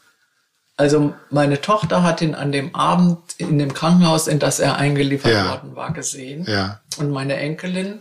also 0.79 1.13
meine 1.31 1.61
Tochter 1.61 2.05
hat 2.05 2.23
ihn 2.23 2.37
an 2.37 2.53
dem 2.53 2.75
Abend 2.75 3.19
in 3.37 3.59
dem 3.59 3.75
Krankenhaus, 3.75 4.29
in 4.29 4.39
das 4.39 4.61
er 4.61 4.77
eingeliefert 4.77 5.33
ja. 5.33 5.51
worden 5.51 5.75
war, 5.75 5.93
gesehen. 5.93 6.47
Ja. 6.47 6.81
Und 6.99 7.11
meine 7.11 7.37
Enkelin 7.37 8.01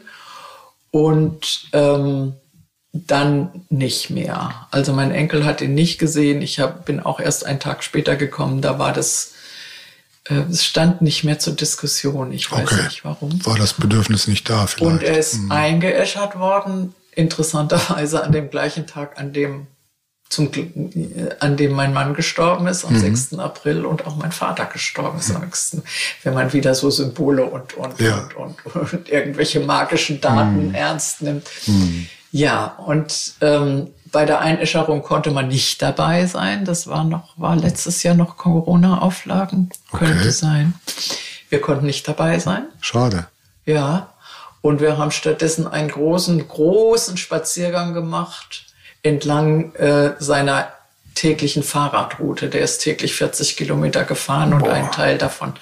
und 0.92 1.70
ähm, 1.74 2.36
dann 2.94 3.66
nicht 3.70 4.12
mehr. 4.12 4.68
Also 4.70 4.94
mein 4.94 5.12
Enkel 5.12 5.44
hat 5.44 5.62
ihn 5.62 5.74
nicht 5.74 5.98
gesehen. 5.98 6.44
Ich 6.44 6.60
hab, 6.60 6.86
bin 6.86 7.00
auch 7.00 7.20
erst 7.20 7.48
einen 7.48 7.60
Tag 7.60 7.84
später 7.84 8.16
gekommen. 8.16 8.62
Da 8.62 8.78
war 8.78 8.94
das, 8.94 9.34
äh, 10.30 10.36
es 10.50 10.64
stand 10.64 11.02
nicht 11.02 11.24
mehr 11.24 11.40
zur 11.40 11.54
Diskussion. 11.54 12.32
Ich 12.32 12.52
weiß 12.52 12.72
okay. 12.72 12.84
nicht 12.84 13.04
warum. 13.04 13.44
War 13.44 13.58
das 13.58 13.74
Bedürfnis 13.74 14.28
nicht 14.28 14.48
da 14.52 14.68
vielleicht? 14.68 14.92
Und 14.92 15.04
er 15.04 15.18
ist 15.18 15.34
hm. 15.34 15.52
eingeäschert 15.52 16.38
worden, 16.38 16.94
interessanterweise 17.16 18.24
an 18.24 18.32
dem 18.32 18.52
gleichen 18.52 18.86
Tag, 18.86 19.20
an 19.20 19.34
dem 19.34 19.66
zum, 20.30 20.50
an 21.40 21.58
dem 21.58 21.72
mein 21.72 21.94
Mann 21.94 22.14
gestorben 22.14 22.68
ist, 22.68 22.86
am 22.86 22.94
mhm. 22.94 23.00
6. 23.00 23.40
April, 23.40 23.86
und 23.86 24.06
auch 24.06 24.16
mein 24.18 24.32
Vater 24.32 24.66
gestorben 24.66 25.20
ist 25.20 25.34
am 25.34 25.42
6. 25.42 25.78
Wenn 26.24 26.34
man 26.34 26.52
wieder 26.54 26.76
so 26.76 26.90
Symbole 26.90 27.46
und, 27.46 27.76
und, 27.76 28.00
ja. 28.00 28.28
und, 28.36 28.66
und, 28.66 28.94
und, 28.94 29.10
irgendwelche 29.10 29.62
magischen 29.62 30.20
Daten 30.20 30.70
mhm. 30.70 30.76
ernst 30.76 31.22
nimmt. 31.22 31.48
Mhm. 31.66 32.08
Ja, 32.32 32.66
und 32.86 33.36
ähm, 33.42 33.88
bei 34.12 34.26
der 34.26 34.42
Einäscherung 34.42 35.02
konnte 35.02 35.32
man 35.32 35.48
nicht 35.48 35.82
dabei 35.82 36.26
sein. 36.26 36.66
Das 36.66 36.88
war 36.88 37.04
noch, 37.04 37.38
war 37.38 37.56
letztes 37.56 38.04
Jahr 38.04 38.16
noch 38.16 38.38
Corona-Auflagen, 38.38 39.70
könnte 39.92 40.20
okay. 40.20 40.30
sein. 40.32 40.74
Wir 41.50 41.62
konnten 41.62 41.86
nicht 41.86 42.08
dabei 42.08 42.40
sein. 42.40 42.68
Schade. 42.82 43.28
Ja. 43.66 44.14
Und 44.62 44.82
wir 44.82 44.98
haben 44.98 45.12
stattdessen 45.12 45.68
einen 45.68 45.88
großen, 45.88 46.46
großen 46.46 47.16
Spaziergang 47.16 47.94
gemacht 47.94 48.67
entlang 49.04 49.74
äh, 49.76 50.14
seiner 50.20 50.72
täglichen 51.16 51.64
Fahrradroute. 51.64 52.50
Der 52.50 52.62
ist 52.62 52.80
täglich 52.80 53.16
40 53.16 53.58
Kilometer 53.58 54.04
gefahren 54.04 54.52
Boah. 54.52 54.58
und 54.58 54.70
einen 54.70 54.92
Teil 54.92 55.18
davon 55.18 55.54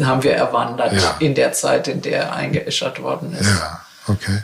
haben 0.00 0.22
wir 0.22 0.32
erwandert 0.32 0.92
ja. 0.92 1.16
in 1.20 1.34
der 1.34 1.52
Zeit, 1.52 1.88
in 1.88 2.02
der 2.02 2.24
er 2.24 2.32
eingeäschert 2.34 3.00
worden 3.00 3.32
ist. 3.34 3.48
Ja, 3.48 3.80
okay. 4.08 4.42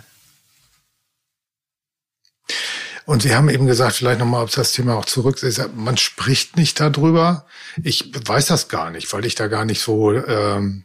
Und 3.07 3.23
Sie 3.23 3.35
haben 3.35 3.51
eben 3.51 3.67
gesagt, 3.67 3.97
vielleicht 3.97 4.21
nochmal 4.21 4.45
auf 4.45 4.55
das 4.55 4.73
Thema 4.73 4.95
auch 4.95 5.05
zurück. 5.05 5.39
Man 5.75 5.99
spricht 5.99 6.57
nicht 6.57 6.81
darüber. 6.81 7.45
Ich 7.83 8.11
weiß 8.27 8.47
das 8.47 8.69
gar 8.69 8.91
nicht, 8.91 9.13
weil 9.13 9.27
ich 9.27 9.35
da 9.35 9.47
gar 9.49 9.67
nicht 9.67 9.83
so 9.83 10.13
ähm, 10.13 10.85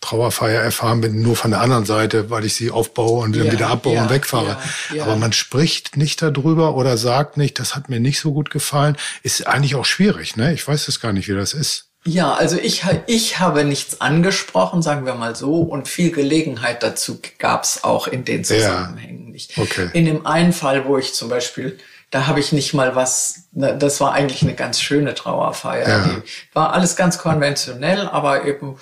Trauerfeier 0.00 0.62
erfahren 0.62 1.00
bin, 1.00 1.22
nur 1.22 1.34
von 1.34 1.50
der 1.50 1.60
anderen 1.60 1.84
Seite, 1.84 2.30
weil 2.30 2.44
ich 2.44 2.54
sie 2.54 2.70
aufbaue 2.70 3.24
und 3.24 3.36
dann 3.36 3.46
ja, 3.46 3.52
wieder 3.52 3.68
abbaue 3.68 3.94
ja, 3.94 4.02
und 4.02 4.10
wegfahre. 4.10 4.56
Ja, 4.94 5.04
Aber 5.04 5.16
man 5.16 5.32
spricht 5.32 5.96
nicht 5.96 6.22
darüber 6.22 6.76
oder 6.76 6.96
sagt 6.96 7.36
nicht, 7.36 7.58
das 7.58 7.74
hat 7.74 7.88
mir 7.88 7.98
nicht 7.98 8.20
so 8.20 8.32
gut 8.32 8.50
gefallen. 8.50 8.96
Ist 9.22 9.46
eigentlich 9.46 9.74
auch 9.74 9.84
schwierig, 9.84 10.36
ne? 10.36 10.54
Ich 10.54 10.66
weiß 10.66 10.86
es 10.88 11.00
gar 11.00 11.12
nicht, 11.12 11.28
wie 11.28 11.34
das 11.34 11.52
ist. 11.52 11.86
Ja, 12.04 12.32
also 12.34 12.56
ich, 12.56 12.84
ich 13.06 13.40
habe 13.40 13.64
nichts 13.64 14.00
angesprochen, 14.00 14.82
sagen 14.82 15.04
wir 15.04 15.14
mal 15.14 15.34
so, 15.34 15.60
und 15.62 15.88
viel 15.88 16.12
Gelegenheit 16.12 16.82
dazu 16.82 17.20
gab 17.38 17.64
es 17.64 17.82
auch 17.82 18.06
in 18.06 18.24
den 18.24 18.44
Zusammenhängen 18.44 19.32
nicht. 19.32 19.58
Okay. 19.58 19.90
In 19.92 20.04
dem 20.04 20.24
einen 20.26 20.52
Fall, 20.52 20.86
wo 20.86 20.96
ich 20.96 21.12
zum 21.14 21.28
Beispiel 21.28 21.78
da 22.10 22.26
habe 22.26 22.40
ich 22.40 22.52
nicht 22.52 22.72
mal 22.72 22.96
was, 22.96 23.48
das 23.52 24.00
war 24.00 24.12
eigentlich 24.12 24.42
eine 24.42 24.54
ganz 24.54 24.80
schöne 24.80 25.14
Trauerfeier. 25.14 25.88
Ja. 25.88 26.04
Die 26.06 26.22
war 26.54 26.72
alles 26.72 26.96
ganz 26.96 27.18
konventionell, 27.18 28.08
aber 28.08 28.46
eben 28.46 28.78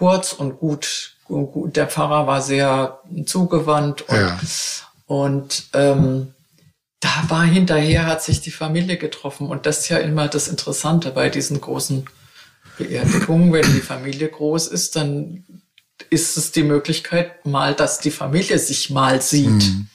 kurz 0.00 0.32
und 0.32 0.58
gut. 0.58 1.14
Der 1.28 1.86
Pfarrer 1.86 2.26
war 2.26 2.40
sehr 2.40 3.00
zugewandt 3.26 4.00
und, 4.08 4.16
ja. 4.16 4.40
und 5.06 5.64
ähm, 5.74 6.34
da 7.00 7.24
war 7.28 7.44
hinterher, 7.44 8.06
hat 8.06 8.22
sich 8.22 8.40
die 8.40 8.50
Familie 8.50 8.96
getroffen. 8.96 9.48
Und 9.48 9.66
das 9.66 9.80
ist 9.80 9.88
ja 9.90 9.98
immer 9.98 10.26
das 10.26 10.48
Interessante 10.48 11.10
bei 11.10 11.28
diesen 11.28 11.60
großen 11.60 12.06
Beerdigungen. 12.78 13.52
Wenn 13.52 13.74
die 13.74 13.80
Familie 13.80 14.28
groß 14.28 14.68
ist, 14.68 14.96
dann 14.96 15.44
ist 16.08 16.38
es 16.38 16.50
die 16.50 16.64
Möglichkeit 16.64 17.44
mal, 17.44 17.74
dass 17.74 18.00
die 18.00 18.10
Familie 18.10 18.58
sich 18.58 18.88
mal 18.88 19.20
sieht 19.20 19.50
mhm. 19.50 19.88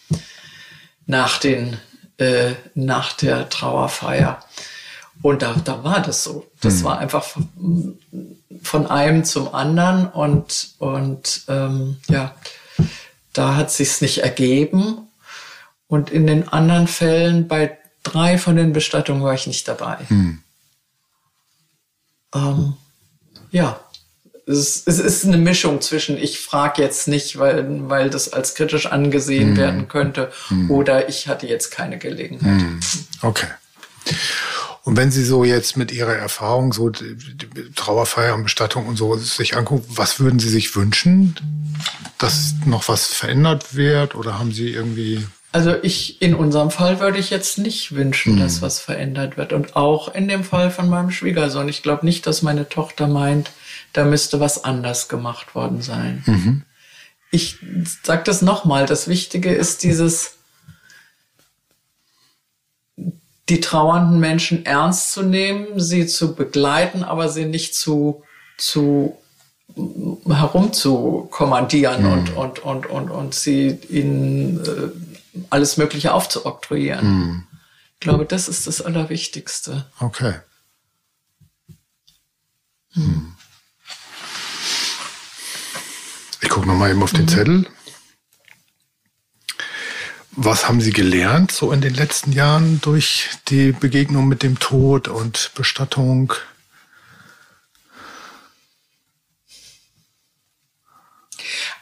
nach 1.07 1.39
den 1.39 1.77
äh, 2.17 2.53
nach 2.75 3.13
der 3.13 3.49
Trauerfeier. 3.49 4.39
Und 5.21 5.41
da, 5.41 5.55
da 5.63 5.83
war 5.83 6.01
das 6.01 6.23
so. 6.23 6.45
Das 6.61 6.79
mhm. 6.79 6.83
war 6.83 6.99
einfach 6.99 7.25
von 8.61 8.87
einem 8.87 9.23
zum 9.23 9.53
anderen 9.53 10.07
und, 10.07 10.75
und 10.79 11.43
ähm, 11.47 11.97
ja, 12.09 12.35
da 13.33 13.55
hat 13.55 13.71
sich's 13.71 14.01
nicht 14.01 14.19
ergeben. 14.19 15.07
Und 15.87 16.09
in 16.09 16.25
den 16.25 16.47
anderen 16.47 16.87
Fällen, 16.87 17.47
bei 17.47 17.77
drei 18.03 18.37
von 18.37 18.55
den 18.55 18.73
Bestattungen 18.73 19.23
war 19.23 19.33
ich 19.33 19.47
nicht 19.47 19.67
dabei. 19.67 19.97
Hm. 20.07 20.39
Ähm, 22.33 22.73
ja, 23.51 23.79
es, 24.47 24.83
es, 24.85 24.99
ist 24.99 25.25
eine 25.25 25.37
Mischung 25.37 25.81
zwischen, 25.81 26.17
ich 26.17 26.39
frage 26.39 26.81
jetzt 26.81 27.07
nicht, 27.07 27.37
weil, 27.39 27.89
weil 27.89 28.09
das 28.09 28.31
als 28.31 28.55
kritisch 28.55 28.87
angesehen 28.87 29.49
hm. 29.49 29.57
werden 29.57 29.87
könnte, 29.87 30.31
hm. 30.47 30.71
oder 30.71 31.09
ich 31.09 31.27
hatte 31.27 31.47
jetzt 31.47 31.71
keine 31.71 31.97
Gelegenheit. 31.97 32.61
Hm. 32.61 32.79
Okay. 33.21 33.47
Und 34.85 34.97
wenn 34.97 35.09
Sie 35.09 35.25
so 35.25 35.43
jetzt 35.43 35.77
mit 35.77 35.91
Ihrer 35.91 36.13
Erfahrung, 36.15 36.71
so 36.71 36.91
Trauerfeier 37.75 38.35
und 38.35 38.43
Bestattung 38.43 38.85
und 38.85 38.97
so 38.97 39.15
sich 39.17 39.57
angucken, 39.57 39.83
was 39.89 40.19
würden 40.19 40.37
Sie 40.37 40.47
sich 40.47 40.75
wünschen, 40.75 41.35
dass 42.19 42.53
noch 42.65 42.87
was 42.87 43.07
verändert 43.07 43.75
wird? 43.75 44.13
Oder 44.13 44.37
haben 44.37 44.51
Sie 44.51 44.69
irgendwie 44.69 45.25
Also 45.51 45.73
ich, 45.81 46.21
in 46.21 46.35
unserem 46.35 46.69
Fall 46.69 46.99
würde 46.99 47.17
ich 47.17 47.31
jetzt 47.31 47.57
nicht 47.57 47.95
wünschen, 47.95 48.33
Hm. 48.33 48.39
dass 48.39 48.61
was 48.61 48.79
verändert 48.79 49.37
wird. 49.37 49.53
Und 49.53 49.75
auch 49.75 50.13
in 50.13 50.27
dem 50.27 50.43
Fall 50.43 50.69
von 50.69 50.87
meinem 50.87 51.09
Schwiegersohn. 51.09 51.67
Ich 51.67 51.81
glaube 51.81 52.05
nicht, 52.05 52.27
dass 52.27 52.43
meine 52.43 52.69
Tochter 52.69 53.07
meint, 53.07 53.51
da 53.91 54.05
müsste 54.05 54.39
was 54.39 54.63
anders 54.63 55.07
gemacht 55.07 55.55
worden 55.55 55.81
sein. 55.81 56.23
Mhm. 56.27 56.61
Ich 57.31 57.57
sag 58.03 58.25
das 58.25 58.43
nochmal. 58.43 58.85
Das 58.85 59.07
Wichtige 59.07 59.51
ist 59.51 59.81
dieses, 59.81 60.34
die 63.49 63.59
trauernden 63.59 64.19
Menschen 64.19 64.65
ernst 64.65 65.11
zu 65.11 65.21
nehmen, 65.21 65.79
sie 65.79 66.07
zu 66.07 66.35
begleiten, 66.35 67.03
aber 67.03 67.29
sie 67.29 67.45
nicht 67.45 67.75
zu, 67.75 68.23
zu 68.57 69.17
herumzukommandieren 70.27 72.05
und, 72.05 72.35
und, 72.35 72.59
und, 72.59 72.85
und, 72.87 73.09
und 73.09 73.35
sie 73.35 73.79
ihnen 73.89 74.63
äh, 74.65 74.89
alles 75.49 75.77
Mögliche 75.77 76.13
aufzuoktroyieren. 76.13 77.47
Ich 77.95 77.99
glaube, 77.99 78.25
das 78.25 78.47
ist 78.47 78.67
das 78.67 78.81
Allerwichtigste. 78.81 79.85
Okay. 79.99 80.35
Hm. 82.93 83.33
Ich 86.41 86.49
gucke 86.49 86.67
noch 86.67 86.75
mal 86.75 86.91
eben 86.91 87.03
auf 87.03 87.11
den 87.11 87.27
Zettel. 87.27 87.67
Was 90.37 90.67
haben 90.67 90.81
Sie 90.81 90.91
gelernt 90.91 91.51
so 91.51 91.71
in 91.71 91.79
den 91.79 91.93
letzten 91.93 92.33
Jahren 92.33 92.81
durch 92.81 93.29
die 93.47 93.71
Begegnung 93.71 94.27
mit 94.27 94.43
dem 94.43 94.59
Tod 94.59 95.07
und 95.07 95.51
Bestattung? 95.55 96.33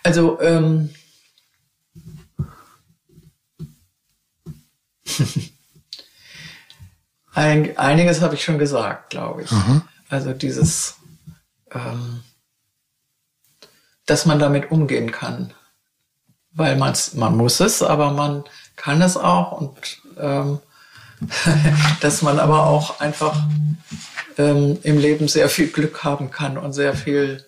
Also, 0.04 0.40
ähm, 0.40 0.94
ein, 7.34 7.76
einiges 7.78 8.22
habe 8.22 8.36
ich 8.36 8.44
schon 8.44 8.60
gesagt, 8.60 9.10
glaube 9.10 9.42
ich. 9.44 9.52
Also 10.10 10.32
dieses, 10.34 10.98
ähm, 11.72 12.22
dass 14.06 14.28
man 14.28 14.38
damit 14.38 14.70
umgehen 14.70 15.12
kann. 15.12 15.56
Weil 16.56 16.76
man's, 16.78 17.14
man 17.14 17.36
muss 17.36 17.60
es, 17.60 17.82
aber 17.82 18.12
man 18.12 18.44
kann 18.76 19.02
es 19.02 19.18
auch 19.18 19.54
und 19.54 20.02
ähm, 20.20 20.60
dass 22.02 22.22
man 22.22 22.40
aber 22.40 22.66
auch 22.68 23.00
einfach 23.00 23.36
ähm, 24.38 24.78
im 24.84 24.98
Leben 24.98 25.28
sehr 25.28 25.50
viel 25.50 25.68
Glück 25.68 26.04
haben 26.04 26.32
kann 26.32 26.58
und 26.58 26.74
sehr 26.74 26.96
viel 26.96 27.46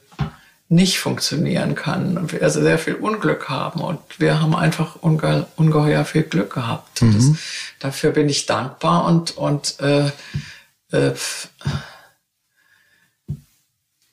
nicht 0.67 0.99
funktionieren 0.99 1.75
kann. 1.75 2.17
Und 2.17 2.31
wir 2.31 2.41
also 2.41 2.61
sehr 2.61 2.79
viel 2.79 2.95
Unglück 2.95 3.49
haben. 3.49 3.81
Und 3.81 3.99
wir 4.17 4.41
haben 4.41 4.55
einfach 4.55 4.95
unge 5.01 5.45
ungeheuer 5.55 6.05
viel 6.05 6.23
Glück 6.23 6.53
gehabt. 6.53 7.01
Und 7.01 7.15
Das, 7.15 7.39
dafür 7.79 8.11
bin 8.11 8.29
ich 8.29 8.45
dankbar 8.45 9.05
und, 9.05 9.37
und 9.37 9.79
äh, 9.79 10.07
äh, 10.91 11.13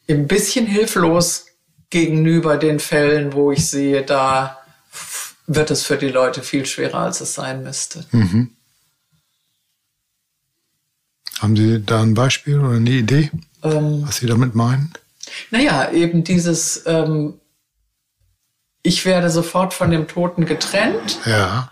ein 0.08 0.26
bisschen 0.26 0.66
hilflos 0.66 1.46
gegenüber 1.88 2.56
den 2.56 2.80
Fällen, 2.80 3.32
wo 3.32 3.52
ich 3.52 3.68
sehe, 3.68 4.02
da 4.02 4.61
wird 5.54 5.70
es 5.70 5.82
für 5.84 5.96
die 5.96 6.08
Leute 6.08 6.42
viel 6.42 6.66
schwerer, 6.66 7.00
als 7.00 7.20
es 7.20 7.34
sein 7.34 7.62
müsste. 7.62 8.04
Haben 11.40 11.56
Sie 11.56 11.82
da 11.84 12.02
ein 12.02 12.14
Beispiel 12.14 12.58
oder 12.60 12.76
eine 12.76 12.90
Idee, 12.90 13.30
Ähm, 13.64 14.02
was 14.06 14.16
Sie 14.16 14.26
damit 14.26 14.54
meinen? 14.54 14.92
Naja, 15.50 15.90
eben 15.92 16.24
dieses, 16.24 16.82
ähm, 16.86 17.34
ich 18.82 19.04
werde 19.04 19.30
sofort 19.30 19.72
von 19.72 19.90
dem 19.90 20.08
Toten 20.08 20.46
getrennt 20.46 21.18
Ja. 21.24 21.70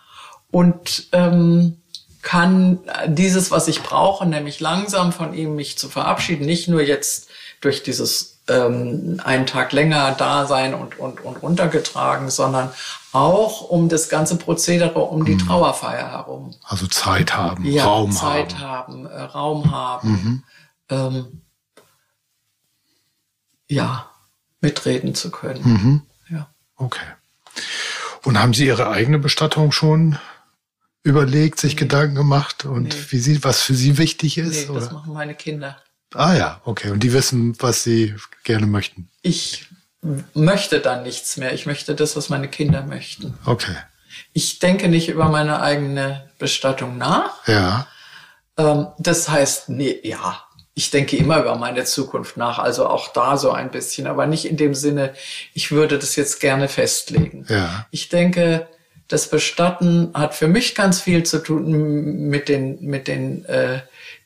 und 0.50 1.08
ähm, 1.12 1.76
kann 2.22 2.78
dieses, 3.06 3.50
was 3.50 3.66
ich 3.68 3.82
brauche, 3.82 4.26
nämlich 4.26 4.60
langsam 4.60 5.12
von 5.12 5.34
ihm 5.34 5.56
mich 5.56 5.78
zu 5.78 5.88
verabschieden, 5.88 6.46
nicht 6.46 6.68
nur 6.68 6.82
jetzt 6.82 7.28
durch 7.60 7.82
dieses 7.82 8.38
ähm, 8.48 9.20
einen 9.24 9.46
Tag 9.46 9.72
länger 9.72 10.12
da 10.12 10.46
sein 10.46 10.74
und, 10.74 10.98
und, 10.98 11.20
und 11.24 11.36
runtergetragen, 11.42 12.30
sondern 12.30 12.70
auch 13.12 13.62
um 13.62 13.88
das 13.88 14.08
ganze 14.08 14.36
Prozedere 14.36 14.98
um 15.00 15.24
die 15.24 15.36
Trauerfeier 15.36 16.10
herum. 16.10 16.54
Also 16.64 16.86
Zeit 16.86 17.34
haben, 17.36 17.64
Ja, 17.64 17.84
Raum 17.84 18.12
Zeit 18.12 18.58
haben. 18.58 19.04
haben, 19.04 19.06
äh, 19.06 19.20
Raum 19.22 19.70
haben, 19.70 20.44
ähm, 20.88 21.42
ja, 23.68 24.08
mitreden 24.60 25.14
zu 25.14 25.30
können. 25.30 25.62
Mhm. 25.64 26.02
Ja. 26.28 26.48
Okay. 26.76 27.00
Und 28.24 28.38
haben 28.38 28.54
Sie 28.54 28.66
Ihre 28.66 28.90
eigene 28.90 29.18
Bestattung 29.18 29.72
schon 29.72 30.18
überlegt, 31.02 31.58
sich 31.58 31.76
Gedanken 31.76 32.14
gemacht 32.14 32.64
und 32.64 32.82
Nee. 32.84 32.94
wie 33.10 33.18
Sie, 33.18 33.42
was 33.44 33.62
für 33.62 33.74
Sie 33.74 33.96
wichtig 33.98 34.36
Nee, 34.36 34.42
ist? 34.44 34.68
das 34.68 34.86
oder? 34.88 34.92
machen 34.92 35.12
meine 35.14 35.34
Kinder. 35.34 35.78
Ah 36.14 36.34
ja, 36.34 36.60
okay. 36.64 36.90
Und 36.90 37.02
die 37.02 37.12
wissen, 37.12 37.54
was 37.60 37.82
Sie 37.84 38.14
gerne 38.44 38.66
möchten. 38.66 39.08
Ich 39.22 39.66
möchte 40.34 40.80
dann 40.80 41.02
nichts 41.02 41.36
mehr. 41.36 41.52
Ich 41.52 41.66
möchte 41.66 41.94
das, 41.94 42.16
was 42.16 42.28
meine 42.28 42.48
Kinder 42.48 42.82
möchten. 42.82 43.38
Okay. 43.44 43.76
Ich 44.32 44.58
denke 44.58 44.88
nicht 44.88 45.08
über 45.08 45.28
meine 45.28 45.60
eigene 45.60 46.30
Bestattung 46.38 46.98
nach. 46.98 47.46
Ja. 47.46 47.86
Ähm, 48.56 48.88
das 48.98 49.28
heißt, 49.28 49.68
nee, 49.68 50.00
ja, 50.02 50.42
ich 50.74 50.90
denke 50.90 51.16
immer 51.16 51.40
über 51.40 51.56
meine 51.56 51.84
Zukunft 51.84 52.36
nach. 52.36 52.58
Also 52.58 52.86
auch 52.86 53.12
da 53.12 53.36
so 53.36 53.52
ein 53.52 53.70
bisschen, 53.70 54.06
aber 54.06 54.26
nicht 54.26 54.46
in 54.46 54.56
dem 54.56 54.74
Sinne, 54.74 55.12
ich 55.52 55.70
würde 55.70 55.98
das 55.98 56.16
jetzt 56.16 56.40
gerne 56.40 56.68
festlegen. 56.68 57.44
Ja. 57.48 57.86
Ich 57.90 58.08
denke, 58.08 58.68
das 59.08 59.28
Bestatten 59.28 60.10
hat 60.14 60.34
für 60.34 60.48
mich 60.48 60.74
ganz 60.74 61.00
viel 61.00 61.24
zu 61.24 61.42
tun 61.42 62.28
mit 62.28 62.48
den, 62.48 62.80
mit 62.80 63.08
den, 63.08 63.44
äh, 63.44 63.80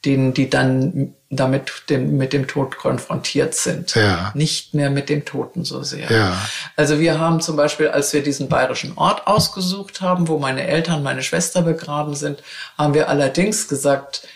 denen, 0.05 0.35
die 0.35 0.51
dann 0.51 1.15
damit 1.31 1.85
dem, 1.89 2.17
mit 2.17 2.33
dem 2.33 2.47
Tod 2.47 2.77
konfrontiert 2.77 3.55
sind. 3.55 3.95
Ja. 3.95 4.33
Nicht 4.35 4.75
mehr 4.75 4.91
mit 4.91 5.09
dem 5.09 5.25
Toten 5.25 5.65
so 5.65 5.83
sehr. 5.83 6.11
Ja. 6.11 6.41
Also 6.77 7.01
wir 7.01 7.19
haben 7.19 7.41
zum 7.41 7.57
Beispiel, 7.57 7.89
als 7.89 8.13
wir 8.13 8.23
diesen 8.23 8.49
bayerischen 8.49 8.97
Ort 8.97 9.27
ausgesucht 9.27 10.01
haben, 10.01 10.29
wo 10.29 10.39
meine 10.39 10.67
Eltern, 10.67 11.03
meine 11.03 11.23
Schwester 11.23 11.63
begraben 11.63 12.15
sind, 12.15 12.43
haben 12.79 12.95
wir 12.95 13.09
allerdings 13.09 13.69
gesagt, 13.69 14.27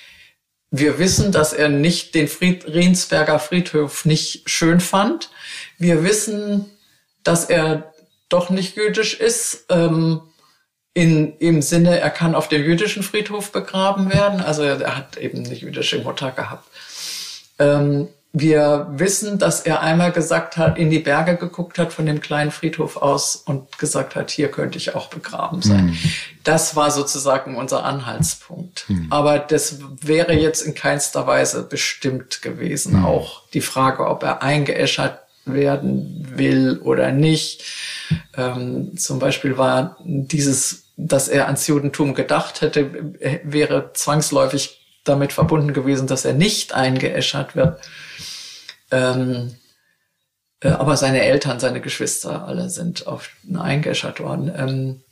wir 0.71 0.99
wissen, 0.99 1.33
dass 1.33 1.53
er 1.53 1.69
nicht 1.69 2.15
den 2.15 2.29
Fried 2.29 2.67
Riensberger 2.67 3.39
Friedhof 3.39 4.05
nicht 4.05 4.49
schön 4.51 4.81
fand. 4.81 5.31
Wir 5.79 6.05
wissen, 6.05 6.67
dass 7.23 7.47
er 7.47 7.93
doch 8.29 8.51
nicht 8.51 8.77
jüdisch 8.77 9.15
ist. 9.15 9.65
Ähm, 9.71 10.21
in, 10.95 11.37
Im 11.39 11.63
Sinne, 11.63 12.01
er 12.01 12.11
kann 12.11 12.35
auf 12.35 12.49
dem 12.49 12.65
jüdischen 12.65 13.03
Friedhof 13.03 13.53
begraben 13.53 14.13
werden. 14.13 14.41
Also 14.41 14.63
er 14.63 14.97
hat 14.97 15.17
eben 15.17 15.45
eine 15.45 15.55
jüdische 15.55 16.01
Mutter 16.01 16.33
gehabt. 16.33 16.67
Ähm, 17.59 18.09
wir 18.33 18.89
wissen, 18.91 19.39
dass 19.39 19.61
er 19.61 19.81
einmal 19.81 20.13
gesagt 20.13 20.57
hat, 20.59 20.77
in 20.77 20.91
die 20.91 20.99
Berge 20.99 21.37
geguckt 21.37 21.79
hat 21.79 21.93
von 21.93 22.05
dem 22.05 22.21
kleinen 22.21 22.51
Friedhof 22.51 22.97
aus 22.97 23.37
und 23.37 23.79
gesagt 23.79 24.17
hat, 24.17 24.31
hier 24.31 24.51
könnte 24.51 24.77
ich 24.77 24.95
auch 24.95 25.09
begraben 25.09 25.63
sein. 25.63 25.97
Das 26.45 26.77
war 26.77 26.91
sozusagen 26.91 27.57
unser 27.57 27.85
Anhaltspunkt. 27.85 28.87
Aber 29.11 29.39
das 29.39 29.79
wäre 30.03 30.35
jetzt 30.35 30.63
in 30.63 30.75
keinster 30.75 31.27
Weise 31.27 31.63
bestimmt 31.63 32.43
gewesen. 32.43 33.03
Auch 33.05 33.43
die 33.55 33.63
Frage, 33.63 34.07
ob 34.07 34.23
er 34.23 34.43
eingeäschert 34.43 35.21
werden 35.55 36.27
will 36.37 36.79
oder 36.83 37.13
nicht. 37.13 37.65
Ähm, 38.37 38.97
zum 38.97 39.19
Beispiel 39.19 39.59
war 39.59 39.97
dieses, 40.05 40.93
dass 40.97 41.29
er 41.29 41.47
ans 41.47 41.67
Judentum 41.67 42.15
gedacht 42.15 42.61
hätte, 42.61 42.91
wäre 43.45 43.93
zwangsläufig 43.95 44.87
damit 45.05 45.33
verbunden 45.33 45.73
gewesen, 45.73 46.07
dass 46.07 46.25
er 46.25 46.35
nicht 46.35 46.75
eingeäschert 46.75 47.57
wird. 47.57 47.81
Ähm, 48.91 49.57
äh, 50.61 50.69
aber 50.71 50.97
seine 50.97 51.23
Eltern, 51.23 51.61
seine 51.61 51.81
Geschwister, 51.81 52.47
alle 52.47 52.69
sind 52.71 53.07
auf 53.07 53.31
eingeäschert 53.55 54.21
worden. 54.21 54.53
Ähm, 54.57 55.03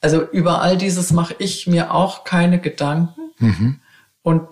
also 0.00 0.22
über 0.22 0.60
all 0.62 0.76
dieses 0.76 1.12
mache 1.12 1.34
ich 1.38 1.66
mir 1.66 1.92
auch 1.94 2.24
keine 2.24 2.60
Gedanken 2.60 3.32
und 4.22 4.48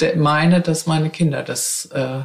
de- 0.00 0.16
meine, 0.16 0.60
dass 0.60 0.86
meine 0.86 1.10
Kinder 1.10 1.42
das 1.42 1.86
äh, 1.92 2.20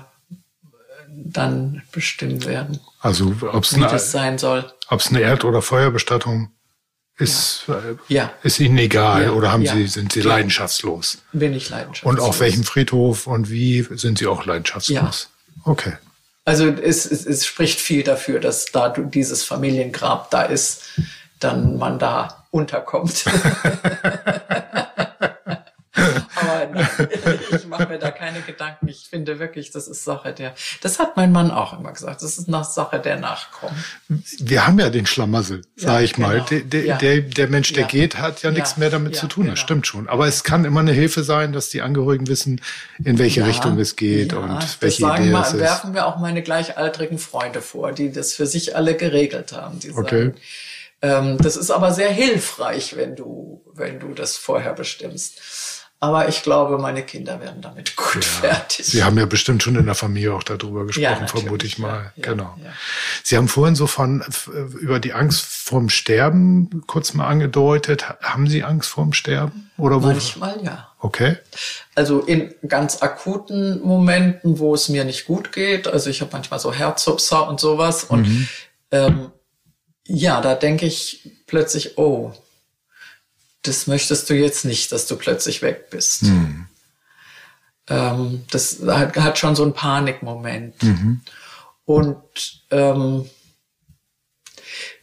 dann 1.14 1.82
bestimmen 1.92 2.46
werden, 2.46 2.80
Also 3.00 3.34
ob 3.52 3.64
es 3.64 3.74
eine, 3.74 4.00
sein 4.00 4.38
soll. 4.38 4.72
ob's 4.90 5.10
eine 5.10 5.22
Erd- 5.22 5.44
oder 5.46 5.62
Feuerbestattung 5.62 6.52
ist, 7.18 7.66
äh, 7.68 7.96
Ja, 8.08 8.32
ist 8.44 8.60
Ihnen 8.60 8.78
egal 8.78 9.24
Ja, 9.24 9.32
oder 9.32 9.52
haben 9.52 9.62
ja. 9.64 9.74
Sie, 9.76 9.88
sind 9.88 10.14
Sie 10.14 10.22
leidenschaftslos? 10.22 11.20
bin 11.34 11.54
ich 11.54 11.70
leidenschaftlich. 11.70 12.10
Und 12.10 12.20
auf 12.20 12.40
welchem 12.40 12.64
Friedhof 12.64 13.28
und 13.28 13.50
wie 13.52 13.86
sind 13.92 14.18
Sie 14.18 14.28
auch 14.28 14.46
leidenschaftslos? 14.46 15.30
Okay. 15.66 15.94
Also 16.46 16.68
es, 16.68 17.06
es, 17.06 17.26
es 17.26 17.46
spricht 17.46 17.80
viel 17.80 18.04
dafür, 18.04 18.40
dass 18.40 18.66
da 18.66 18.90
dieses 18.90 19.44
Familiengrab 19.44 20.32
da 20.32 20.42
ist, 20.44 20.82
dann 21.40 21.78
man 21.78 22.00
da 22.00 22.46
unterkommt. 22.52 23.26
Aber 26.42 26.68
mache 27.82 27.94
mir 27.94 28.00
da 28.00 28.12
keine 28.12 28.42
Gedanken. 28.42 28.88
Ich 28.88 29.08
finde 29.10 29.40
wirklich, 29.40 29.72
das 29.72 29.88
ist 29.88 30.04
Sache 30.04 30.34
der, 30.34 30.54
das 30.82 31.00
hat 31.00 31.18
mein 31.18 31.32
Mann 31.32 31.52
auch 31.52 31.78
immer 31.78 31.92
gesagt, 31.92 32.22
das 32.22 32.38
ist 32.38 32.48
nach 32.48 32.64
Sache 32.64 33.00
der 33.00 33.18
Nachkommen. 33.18 33.84
Wir 34.40 34.68
haben 34.68 34.80
ja 34.80 34.90
den 34.90 35.06
Schlamassel, 35.06 35.62
sag 35.76 35.94
ja, 35.94 36.02
ich 36.02 36.18
mal. 36.18 36.36
Genau. 36.36 36.46
Der, 36.46 36.60
der, 36.62 36.86
ja. 36.86 36.98
der, 36.98 37.22
der, 37.22 37.48
Mensch, 37.48 37.74
der 37.74 37.84
ja. 37.84 37.88
geht, 37.88 38.18
hat 38.18 38.42
ja, 38.44 38.52
nichts 38.52 38.78
mehr 38.78 38.90
damit 38.90 39.16
zu 39.16 39.28
tun, 39.28 39.46
das 39.46 39.56
genau. 39.56 39.64
stimmt 39.66 39.88
schon. 39.88 40.10
Aber 40.10 40.28
es 40.28 40.44
kann 40.44 40.66
immer 40.66 40.80
eine 40.80 40.94
Hilfe 40.94 41.24
sein, 41.24 41.54
dass 41.54 41.70
die 41.70 41.82
Angehörigen 41.82 42.28
wissen, 42.28 42.62
in 43.04 43.20
welche 43.20 43.46
Richtung 43.46 43.78
es 43.80 43.96
geht 43.96 44.34
und 44.34 44.50
welche 44.82 45.02
das 45.02 45.10
sagen 45.10 45.24
Idee 45.24 45.32
mal, 45.32 45.42
es 45.42 45.54
ist. 45.54 45.60
werfen 45.60 45.94
wir 45.94 46.08
auch 46.08 46.18
meine 46.18 46.42
gleichaltrigen 46.42 47.18
Freunde 47.18 47.62
vor, 47.62 47.92
die 47.92 48.12
das 48.12 48.34
für 48.34 48.46
sich 48.46 48.76
alle 48.76 48.96
geregelt 48.96 49.54
haben. 49.54 49.80
Die 49.80 49.92
okay. 49.92 50.26
sagen, 50.26 50.36
ähm, 51.02 51.38
das 51.40 51.58
ist 51.58 51.72
aber 51.72 51.94
sehr 51.94 52.12
hilfreich, 52.12 52.96
wenn 52.96 53.16
du, 53.16 53.64
wenn 53.74 54.00
du 54.00 54.14
das 54.14 54.38
vorher 54.38 54.74
bestimmst. 54.74 55.81
Aber 56.04 56.28
ich 56.28 56.42
glaube, 56.42 56.80
meine 56.80 57.04
Kinder 57.04 57.40
werden 57.40 57.62
damit 57.62 57.96
gut 57.96 58.16
ja. 58.16 58.22
fertig. 58.22 58.88
Sie 58.88 59.04
haben 59.04 59.20
ja 59.20 59.28
bestimmt 59.28 59.62
schon 59.62 59.76
in 59.76 59.86
der 59.86 59.94
Familie 59.94 60.34
auch 60.34 60.42
darüber 60.42 60.88
gesprochen, 60.88 61.22
ja, 61.22 61.28
vermute 61.28 61.68
ich 61.68 61.78
mal. 61.78 62.12
Ja, 62.16 62.24
genau. 62.24 62.58
Sie 63.24 63.38
haben 63.38 63.48
vorhin 63.48 63.76
so 63.76 63.86
von 63.86 64.24
über 64.80 65.00
die 65.00 65.14
Angst 65.14 65.46
vorm 65.46 65.90
Sterben 65.90 66.84
kurz 66.88 67.14
mal 67.14 67.28
angedeutet. 67.28 68.06
Haben 68.20 68.48
Sie 68.48 68.64
Angst 68.64 68.90
vorm 68.90 69.14
Sterben? 69.14 69.70
Oder 69.78 70.02
wo? 70.02 70.08
Manchmal 70.08 70.64
ja. 70.64 70.90
Okay. 70.98 71.38
Also 71.94 72.22
in 72.22 72.52
ganz 72.68 73.04
akuten 73.04 73.80
Momenten, 73.84 74.58
wo 74.58 74.74
es 74.74 74.90
mir 74.90 75.06
nicht 75.06 75.28
gut 75.28 75.52
geht. 75.52 75.88
Also 75.88 76.10
ich 76.10 76.22
habe 76.22 76.32
manchmal 76.34 76.60
so 76.60 76.74
Herzhupser 76.74 77.48
und 77.48 77.60
sowas. 77.60 78.06
Und 78.06 78.28
mhm. 78.28 78.48
ähm, 78.90 79.32
ja, 80.08 80.42
da 80.42 80.56
denke 80.56 80.88
ich 80.88 81.30
plötzlich, 81.46 82.00
oh, 82.00 82.34
das 83.64 83.88
möchtest 83.88 84.30
du 84.30 84.34
jetzt 84.34 84.66
nicht, 84.66 84.92
dass 84.92 85.08
du 85.08 85.16
plötzlich 85.16 85.62
weg 85.62 85.90
bist. 85.90 86.24
Mhm. 86.24 86.68
Ähm, 87.88 88.44
das 88.50 88.80
hat, 88.86 89.16
hat, 89.18 89.38
schon 89.38 89.56
so 89.56 89.64
einen 89.64 89.74
Panikmoment. 89.74 90.82
Mhm. 90.82 91.22
Und 91.86 92.64
ähm, 92.72 93.30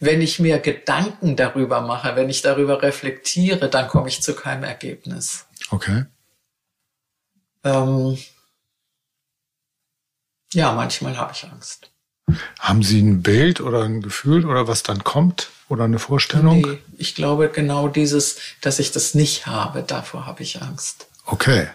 wenn 0.00 0.22
ich 0.22 0.38
mir 0.38 0.58
Gedanken 0.58 1.36
darüber 1.36 1.80
mache, 1.80 2.16
wenn 2.16 2.30
ich 2.30 2.42
darüber 2.42 2.82
reflektiere, 2.82 3.68
dann 3.68 3.88
komme 3.88 4.08
ich 4.08 4.22
zu 4.22 4.34
keinem 4.34 4.64
Ergebnis. 4.64 5.46
Okay. 5.70 6.04
Ähm, 7.64 8.18
ja, 10.52 10.72
manchmal 10.72 11.16
habe 11.16 11.32
ich 11.32 11.44
Angst. 11.44 11.90
Haben 12.58 12.82
Sie 12.82 13.00
ein 13.00 13.22
Bild 13.22 13.60
oder 13.60 13.82
ein 13.82 14.00
Gefühl 14.00 14.46
oder 14.46 14.68
was 14.68 14.82
dann 14.82 15.04
kommt 15.04 15.50
oder 15.68 15.84
eine 15.84 15.98
Vorstellung? 15.98 16.60
Nee, 16.60 16.78
ich 16.96 17.14
glaube 17.14 17.48
genau 17.48 17.88
dieses, 17.88 18.38
dass 18.60 18.78
ich 18.78 18.92
das 18.92 19.14
nicht 19.14 19.46
habe, 19.46 19.82
davor 19.82 20.26
habe 20.26 20.42
ich 20.42 20.62
Angst. 20.62 21.06
Okay. 21.26 21.68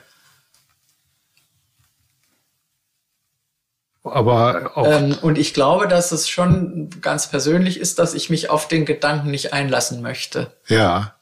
Aber 4.04 4.76
auch. 4.76 4.86
Ähm, 4.86 5.18
und 5.22 5.38
ich 5.38 5.54
glaube, 5.54 5.88
dass 5.88 6.12
es 6.12 6.28
schon 6.28 6.90
ganz 7.02 7.30
persönlich 7.30 7.80
ist, 7.80 8.00
dass 8.00 8.14
ich 8.14 8.30
mich 8.30 8.50
auf 8.50 8.68
den 8.68 8.86
Gedanken 8.86 9.32
nicht 9.32 9.54
einlassen 9.54 10.02
möchte. 10.02 10.52
Ja. 10.68 11.16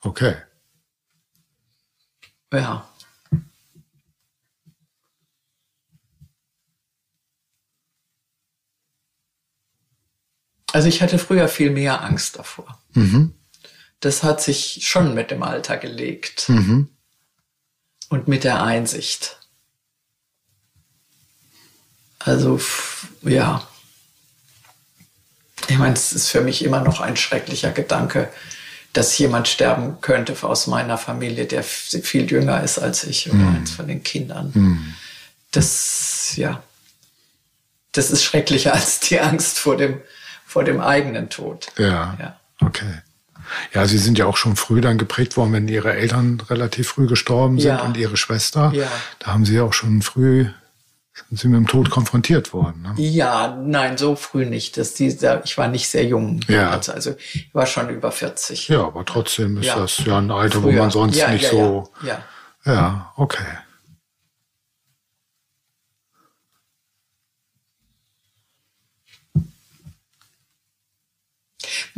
Okay. 0.00 0.36
Ja. 2.52 2.88
Also 10.76 10.88
ich 10.88 11.00
hatte 11.00 11.18
früher 11.18 11.48
viel 11.48 11.70
mehr 11.70 12.04
Angst 12.04 12.38
davor. 12.38 12.78
Mhm. 12.92 13.32
Das 14.00 14.22
hat 14.22 14.42
sich 14.42 14.86
schon 14.86 15.14
mit 15.14 15.30
dem 15.30 15.42
Alter 15.42 15.78
gelegt. 15.78 16.50
Mhm. 16.50 16.90
Und 18.10 18.28
mit 18.28 18.44
der 18.44 18.62
Einsicht. 18.62 19.38
Also, 22.18 22.60
ja. 23.22 23.66
Ich 25.68 25.78
meine, 25.78 25.94
es 25.94 26.12
ist 26.12 26.28
für 26.28 26.42
mich 26.42 26.62
immer 26.62 26.82
noch 26.82 27.00
ein 27.00 27.16
schrecklicher 27.16 27.70
Gedanke, 27.70 28.30
dass 28.92 29.16
jemand 29.16 29.48
sterben 29.48 30.02
könnte 30.02 30.36
aus 30.42 30.66
meiner 30.66 30.98
Familie, 30.98 31.46
der 31.46 31.62
viel 31.62 32.30
jünger 32.30 32.62
ist 32.62 32.78
als 32.78 33.04
ich 33.04 33.30
oder 33.30 33.38
mhm. 33.38 33.56
eins 33.56 33.70
von 33.70 33.88
den 33.88 34.02
Kindern. 34.02 34.50
Mhm. 34.52 34.94
Das, 35.52 36.36
ja. 36.36 36.62
Das 37.92 38.10
ist 38.10 38.22
schrecklicher 38.22 38.74
als 38.74 39.00
die 39.00 39.18
Angst 39.18 39.58
vor 39.58 39.78
dem, 39.78 40.02
vor 40.56 40.64
dem 40.64 40.80
eigenen 40.80 41.28
Tod. 41.28 41.66
Ja. 41.76 42.16
ja. 42.18 42.36
Okay. 42.62 43.02
Ja, 43.74 43.84
Sie 43.84 43.98
sind 43.98 44.16
ja 44.16 44.24
auch 44.24 44.38
schon 44.38 44.56
früh 44.56 44.80
dann 44.80 44.96
geprägt 44.96 45.36
worden, 45.36 45.52
wenn 45.52 45.68
Ihre 45.68 45.92
Eltern 45.92 46.42
relativ 46.48 46.88
früh 46.88 47.06
gestorben 47.06 47.60
sind 47.60 47.76
ja. 47.76 47.82
und 47.82 47.98
Ihre 47.98 48.16
Schwester. 48.16 48.72
Ja. 48.74 48.86
Da 49.18 49.34
haben 49.34 49.44
Sie 49.44 49.54
ja 49.54 49.64
auch 49.64 49.74
schon 49.74 50.00
früh 50.00 50.46
sind 51.28 51.38
Sie 51.38 51.48
mit 51.48 51.58
dem 51.58 51.66
Tod 51.66 51.90
konfrontiert 51.90 52.54
worden. 52.54 52.82
Ne? 52.82 52.94
Ja, 53.02 53.54
nein, 53.62 53.98
so 53.98 54.16
früh 54.16 54.46
nicht. 54.46 54.78
Das, 54.78 54.94
dieser, 54.94 55.44
ich 55.44 55.58
war 55.58 55.68
nicht 55.68 55.88
sehr 55.88 56.04
jung. 56.04 56.40
Ja. 56.48 56.70
Also, 56.70 56.92
also 56.92 57.16
ich 57.34 57.50
war 57.52 57.66
schon 57.66 57.90
über 57.90 58.10
40. 58.10 58.68
Ja, 58.68 58.86
aber 58.86 59.04
trotzdem 59.04 59.58
ist 59.58 59.66
ja. 59.66 59.76
das 59.78 60.04
ja 60.06 60.16
ein 60.16 60.30
Alter, 60.30 60.62
Früher. 60.62 60.72
wo 60.74 60.78
man 60.78 60.90
sonst 60.90 61.16
ja, 61.16 61.28
nicht 61.28 61.48
so. 61.48 61.90
Ja. 62.02 62.22
ja, 62.64 63.12
okay. 63.16 63.44